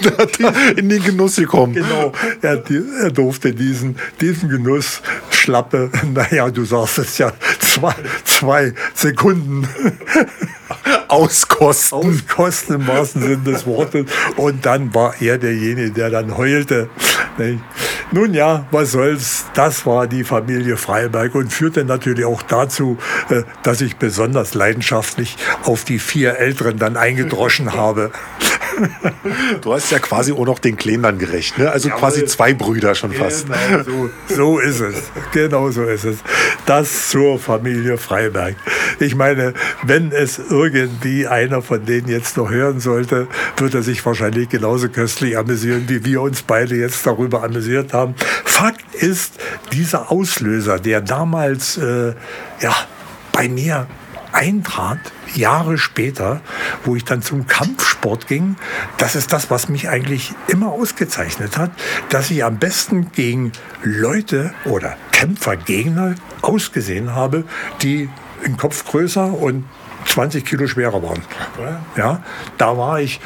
in 0.76 0.90
den 0.90 1.04
Genuss 1.04 1.38
gekommen. 1.38 1.74
Genau, 1.74 2.12
er, 2.42 2.64
er 3.02 3.12
durfte 3.12 3.54
diesen, 3.54 3.98
diesen 4.22 4.50
Genuss 4.50 5.02
schlappe, 5.32 5.90
naja, 6.14 6.50
du 6.50 6.66
sagst 6.66 7.00
es 7.00 7.18
ja, 7.18 7.34
zwei, 7.60 7.96
zwei 8.24 8.74
Sekunden 8.94 9.68
auskosten. 11.16 11.98
Auskosten 11.98 12.76
im 12.76 12.88
wahrsten 12.88 13.22
Sinne 13.22 13.38
des 13.38 13.66
Wortes. 13.66 14.06
Und 14.36 14.66
dann 14.66 14.94
war 14.94 15.16
er 15.20 15.38
derjenige, 15.38 15.92
der 15.92 16.10
dann 16.10 16.38
heulte. 16.38 16.90
Nun 18.12 18.34
ja, 18.34 18.66
was 18.72 18.92
soll's, 18.92 19.46
das 19.54 19.86
war 19.86 20.08
die 20.08 20.24
Familie 20.24 20.78
Freiberg 20.78 21.36
und 21.36 21.52
führte 21.52 21.84
natürlich 21.84 22.26
auch 22.26 22.42
dazu, 22.44 22.98
äh, 23.30 23.44
dass 23.64 23.82
ich 23.82 23.98
besonders 23.98 24.54
leidenschaftlich 24.54 25.36
auf 25.64 25.84
die 25.84 26.00
vier 26.00 26.38
Älteren 26.38 26.78
dann 26.78 26.98
eingedroschen 26.98 27.74
habe. 27.74 28.12
Du 29.62 29.74
hast 29.74 29.92
ja 29.92 30.00
quasi 30.00 30.32
auch 30.32 30.46
noch 30.46 30.60
den 30.60 30.78
Kleinen 30.78 31.04
dann 31.04 31.18
gerecht, 31.18 31.58
ne? 31.58 31.72
Also 31.72 31.90
Jawohl. 31.90 32.00
quasi 32.00 32.26
zwei 32.26 32.54
Brüder 32.54 32.96
schon 32.96 33.12
fast. 33.14 33.48
Genau, 33.48 33.84
so, 33.84 34.10
so 34.36 34.60
ist 34.60 34.80
es. 34.80 34.96
Genau 35.32 35.72
so 35.72 35.84
ist 35.84 36.04
es. 36.06 36.18
Das 36.66 37.10
zur 37.10 37.40
Familie 37.40 37.98
Freiberg. 37.98 38.56
Ich 39.00 39.16
meine, 39.16 39.54
wenn 39.84 40.12
es 40.12 40.40
irgendwie 40.50 41.28
einer 41.28 41.62
von 41.62 41.86
denen 41.86 42.08
jetzt 42.08 42.38
noch 42.38 42.50
hören 42.50 42.80
sollte, 42.80 43.28
wird 43.58 43.74
er 43.74 43.84
sich 43.84 44.06
wahrscheinlich 44.06 44.50
genauso 44.50 44.90
köstlich 44.90 45.38
amüsieren, 45.38 45.86
wie 45.88 46.06
wir 46.06 46.22
uns 46.22 46.44
beide 46.44 46.76
jetzt 46.76 47.06
darüber 47.06 47.44
amüsiert 47.44 47.94
haben. 47.94 48.16
Fakt 48.44 48.96
ist, 48.96 49.34
dieser 49.72 50.12
Auslöser, 50.12 50.80
der 50.80 51.02
damals 51.02 51.78
äh, 51.78 52.14
ja, 52.62 52.76
bei 53.32 53.50
mir 53.50 53.88
eintrat, 54.36 55.00
Jahre 55.34 55.78
später, 55.78 56.42
wo 56.84 56.96
ich 56.96 57.06
dann 57.06 57.22
zum 57.22 57.48
Kampfsport 57.48 58.28
ging, 58.28 58.58
das 58.98 59.16
ist 59.16 59.34
das, 59.34 59.50
was 59.50 59.70
mich 59.70 59.90
eigentlich 59.90 60.34
immer 60.48 60.72
ausgezeichnet 60.72 61.58
hat, 61.58 61.72
dass 62.10 62.30
ich 62.30 62.44
am 62.44 62.58
besten 62.58 63.12
gegen 63.12 63.54
Leute 63.84 64.54
oder 64.66 64.98
Kämpfergegner 65.12 66.16
ausgesehen 66.42 67.16
habe, 67.16 67.46
die 67.82 68.10
im 68.44 68.58
Kopf 68.58 68.86
größer 68.86 69.34
und 69.34 69.66
20 70.06 70.46
Kilo 70.46 70.68
schwerer 70.68 71.02
waren. 71.02 71.22
Ja, 71.96 72.24
da 72.58 72.78
war 72.78 73.00
ich 73.00 73.20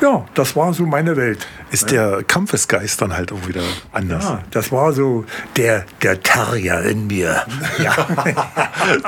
ja, 0.00 0.24
das 0.34 0.56
war 0.56 0.74
so 0.74 0.84
meine 0.84 1.16
Welt. 1.16 1.46
Ist 1.70 1.90
der 1.90 2.22
Kampfesgeist 2.22 3.00
dann 3.00 3.16
halt 3.16 3.32
auch 3.32 3.48
wieder 3.48 3.62
anders? 3.92 4.24
Ja, 4.24 4.42
das 4.50 4.70
war 4.70 4.92
so 4.92 5.24
der, 5.56 5.84
der 6.02 6.22
Terrier 6.22 6.82
in 6.82 7.06
mir. 7.06 7.44
Ja. 7.78 7.92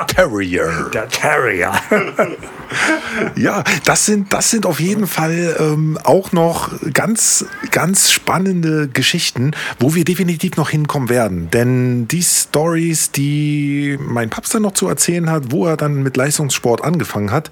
Terrier. 0.07 0.89
Der 0.93 1.07
Terrier. 1.07 1.71
ja, 3.35 3.63
das 3.83 4.05
sind, 4.05 4.31
das 4.31 4.51
sind 4.51 4.65
auf 4.65 4.79
jeden 4.79 5.07
Fall 5.07 5.55
ähm, 5.59 5.97
auch 6.03 6.31
noch 6.31 6.69
ganz, 6.93 7.45
ganz 7.71 8.11
spannende 8.11 8.87
Geschichten, 8.87 9.51
wo 9.79 9.95
wir 9.95 10.05
definitiv 10.05 10.55
noch 10.57 10.69
hinkommen 10.69 11.09
werden. 11.09 11.49
Denn 11.49 12.07
die 12.07 12.21
Stories, 12.21 13.11
die 13.11 13.97
mein 13.99 14.29
Papst 14.29 14.53
dann 14.53 14.61
noch 14.61 14.73
zu 14.73 14.87
erzählen 14.87 15.29
hat, 15.29 15.51
wo 15.51 15.65
er 15.65 15.77
dann 15.77 16.03
mit 16.03 16.15
Leistungssport 16.15 16.83
angefangen 16.83 17.31
hat, 17.31 17.49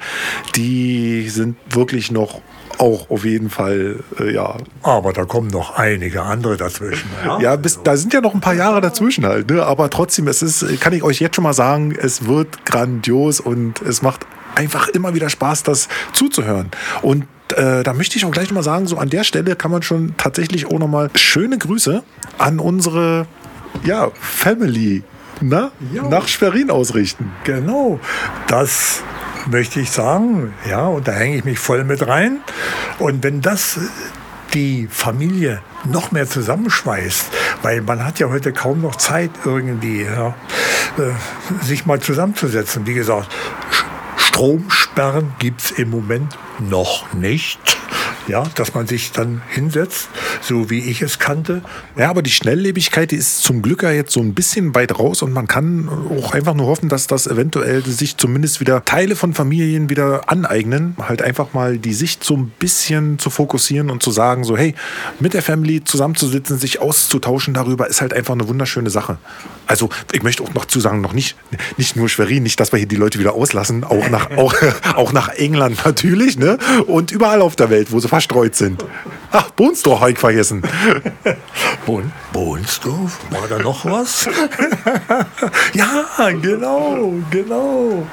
die 0.56 1.30
sind 1.30 1.58
wirklich 1.70 2.12
noch 2.12 2.42
auch 2.78 3.10
auf 3.10 3.26
jeden 3.26 3.50
Fall, 3.50 3.98
äh, 4.20 4.34
ja. 4.34 4.58
Aber 4.84 5.14
da 5.14 5.26
kommen 5.26 5.50
noch 5.50 5.78
einige 5.78 6.24
andere 6.24 6.58
dazwischen. 6.58 7.10
Ja, 7.26 7.40
ja 7.40 7.56
bis, 7.56 7.82
da 7.84 7.98
sind 7.98 8.14
ja 8.14 8.22
noch 8.22 8.34
ein 8.34 8.42
paar 8.42 8.54
Jahre 8.54 8.82
dazwischen 8.82 9.26
halt. 9.26 9.50
Ne? 9.50 9.64
Aber 9.64 9.90
trotzdem, 9.90 10.28
es 10.28 10.42
ist, 10.42 10.80
kann 10.80 10.94
ich 10.94 11.04
euch 11.04 11.20
jetzt 11.20 11.36
schon 11.36 11.44
mal 11.44 11.54
sagen, 11.54 11.96
es 12.00 12.28
wird 12.28 12.66
grandios 12.66 13.40
und 13.40 13.82
es 13.82 14.02
macht 14.02 14.26
einfach 14.56 14.88
immer 14.90 15.14
wieder 15.14 15.30
Spaß, 15.30 15.64
das 15.64 15.88
zuzuhören. 16.14 16.72
Und 17.02 17.26
äh, 17.56 17.84
da 17.84 17.94
möchte 17.94 18.18
ich 18.18 18.26
auch 18.26 18.32
gleich 18.32 18.52
mal 18.52 18.64
sagen, 18.64 18.88
so 18.88 18.98
an 18.98 19.10
der 19.10 19.24
Stelle 19.24 19.56
kann 19.56 19.72
man 19.72 19.82
schon 19.82 20.16
tatsächlich 20.18 20.66
auch 20.66 20.80
nochmal 20.80 21.10
schöne 21.16 21.58
Grüße 21.58 22.04
an 22.38 22.60
unsere 22.60 23.28
ja, 23.84 24.10
Family 24.20 25.04
na, 25.42 25.72
nach 26.10 26.28
Schwerin 26.28 26.72
ausrichten. 26.72 27.32
Genau. 27.44 28.00
Das 28.48 29.04
möchte 29.48 29.80
ich 29.80 29.92
sagen. 29.92 30.54
Ja, 30.70 30.88
und 30.88 31.08
da 31.08 31.14
hänge 31.14 31.38
ich 31.38 31.46
mich 31.46 31.60
voll 31.60 31.84
mit 31.84 32.08
rein. 32.08 32.40
Und 33.00 33.24
wenn 33.24 33.42
das 33.42 33.80
die 34.54 34.88
Familie 34.90 35.62
noch 35.86 36.12
mehr 36.12 36.28
zusammenschweißt, 36.28 37.28
weil 37.62 37.82
man 37.82 38.06
hat 38.06 38.20
ja 38.20 38.30
heute 38.30 38.54
kaum 38.54 38.82
noch 38.82 38.96
Zeit 38.96 39.32
irgendwie, 39.46 40.04
ja, 40.04 40.36
äh, 40.98 41.64
sich 41.64 41.86
mal 41.86 42.00
zusammenzusetzen. 42.00 42.86
Wie 42.86 42.94
gesagt, 42.94 43.34
Stromsperren 44.18 45.34
gibt 45.40 45.62
es 45.62 45.72
im 45.72 45.90
Moment 45.90 46.38
noch 46.60 47.14
nicht 47.14 47.77
ja, 48.28 48.44
dass 48.56 48.74
man 48.74 48.88
sich 48.88 49.12
dann 49.12 49.42
hinsetzt, 49.50 50.10
so 50.42 50.70
wie 50.70 50.80
ich 50.80 51.02
es 51.02 51.20
kannte. 51.20 51.62
Ja, 51.98 52.10
aber 52.10 52.22
die 52.22 52.32
Schnelllebigkeit, 52.32 53.12
die 53.12 53.16
ist 53.16 53.44
zum 53.44 53.62
Glück 53.62 53.84
ja 53.84 53.92
jetzt 53.92 54.14
so 54.14 54.20
ein 54.20 54.34
bisschen 54.34 54.76
weit 54.76 54.98
raus 54.98 55.22
und 55.22 55.34
man 55.34 55.48
kann 55.48 55.90
auch 55.90 56.34
einfach 56.34 56.54
nur 56.54 56.68
hoffen, 56.68 56.90
dass 56.90 57.08
das 57.08 57.28
eventuell 57.28 57.84
sich 57.86 58.18
zumindest 58.18 58.60
wieder 58.60 58.84
Teile 58.86 59.16
von 59.16 59.34
Familien 59.34 59.90
wieder 59.90 60.30
aneignen, 60.30 60.96
halt 61.02 61.22
einfach 61.22 61.54
mal 61.54 61.78
die 61.78 61.94
Sicht 61.94 62.24
so 62.24 62.36
ein 62.36 62.52
bisschen 62.60 63.20
zu 63.20 63.30
fokussieren 63.30 63.90
und 63.90 64.04
zu 64.04 64.12
sagen, 64.12 64.44
so 64.44 64.58
hey, 64.58 64.76
mit 65.20 65.34
der 65.34 65.42
Family 65.42 65.84
zusammenzusitzen, 65.84 66.58
sich 66.58 66.80
auszutauschen 66.80 67.54
darüber, 67.54 67.88
ist 67.88 68.02
halt 68.02 68.14
einfach 68.14 68.34
eine 68.34 68.48
wunderschöne 68.48 68.90
Sache. 68.90 69.18
Also 69.68 69.90
ich 70.14 70.24
möchte 70.24 70.44
auch 70.44 70.54
noch 70.54 70.66
zu 70.66 70.80
sagen, 70.80 71.02
noch 71.02 71.14
nicht, 71.14 71.36
nicht 71.78 71.96
nur 71.96 72.08
Schwerin, 72.08 72.44
nicht, 72.44 72.60
dass 72.60 72.72
wir 72.72 72.80
hier 72.80 72.88
die 72.88 72.96
Leute 72.96 73.20
wieder 73.20 73.34
auslassen, 73.34 73.84
auch 73.84 74.10
nach, 74.10 74.32
auch, 74.38 74.56
auch 74.96 75.12
nach 75.12 75.30
England 75.30 75.86
natürlich, 75.86 76.38
ne? 76.38 76.58
Und 76.88 77.12
überall 77.12 77.42
auf 77.42 77.56
der 77.56 77.70
Welt, 77.70 77.92
wo 77.92 78.00
sie 78.00 78.08
verstreut 78.18 78.56
sind. 78.56 78.84
Ach, 79.32 79.52
Bohnsdorf 79.52 80.00
habe 80.00 80.12
ich 80.12 80.18
vergessen. 80.18 80.64
Bohn, 81.86 82.12
Bohnsdorf? 82.34 83.20
War 83.30 83.48
da 83.48 83.60
noch 83.60 83.86
was? 83.86 84.28
ja, 85.74 86.32
genau, 86.42 87.14
genau. 87.30 88.08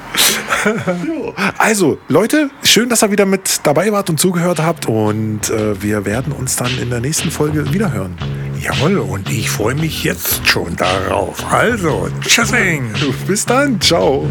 also, 1.57 1.97
Leute, 2.07 2.51
schön, 2.61 2.87
dass 2.87 3.01
ihr 3.01 3.09
wieder 3.09 3.25
mit 3.25 3.61
dabei 3.63 3.91
wart 3.91 4.11
und 4.11 4.19
zugehört 4.19 4.59
habt. 4.59 4.85
Und 4.85 5.49
äh, 5.49 5.81
wir 5.81 6.05
werden 6.05 6.33
uns 6.33 6.55
dann 6.55 6.77
in 6.77 6.91
der 6.91 6.99
nächsten 6.99 7.31
Folge 7.31 7.73
wiederhören. 7.73 8.15
Jawohl, 8.59 8.99
und 8.99 9.27
ich 9.31 9.49
freue 9.49 9.73
mich 9.73 10.03
jetzt 10.03 10.47
schon 10.47 10.75
darauf. 10.75 11.51
Also, 11.51 12.09
tschüssing. 12.21 12.93
Bis 13.25 13.43
dann, 13.43 13.81
ciao. 13.81 14.27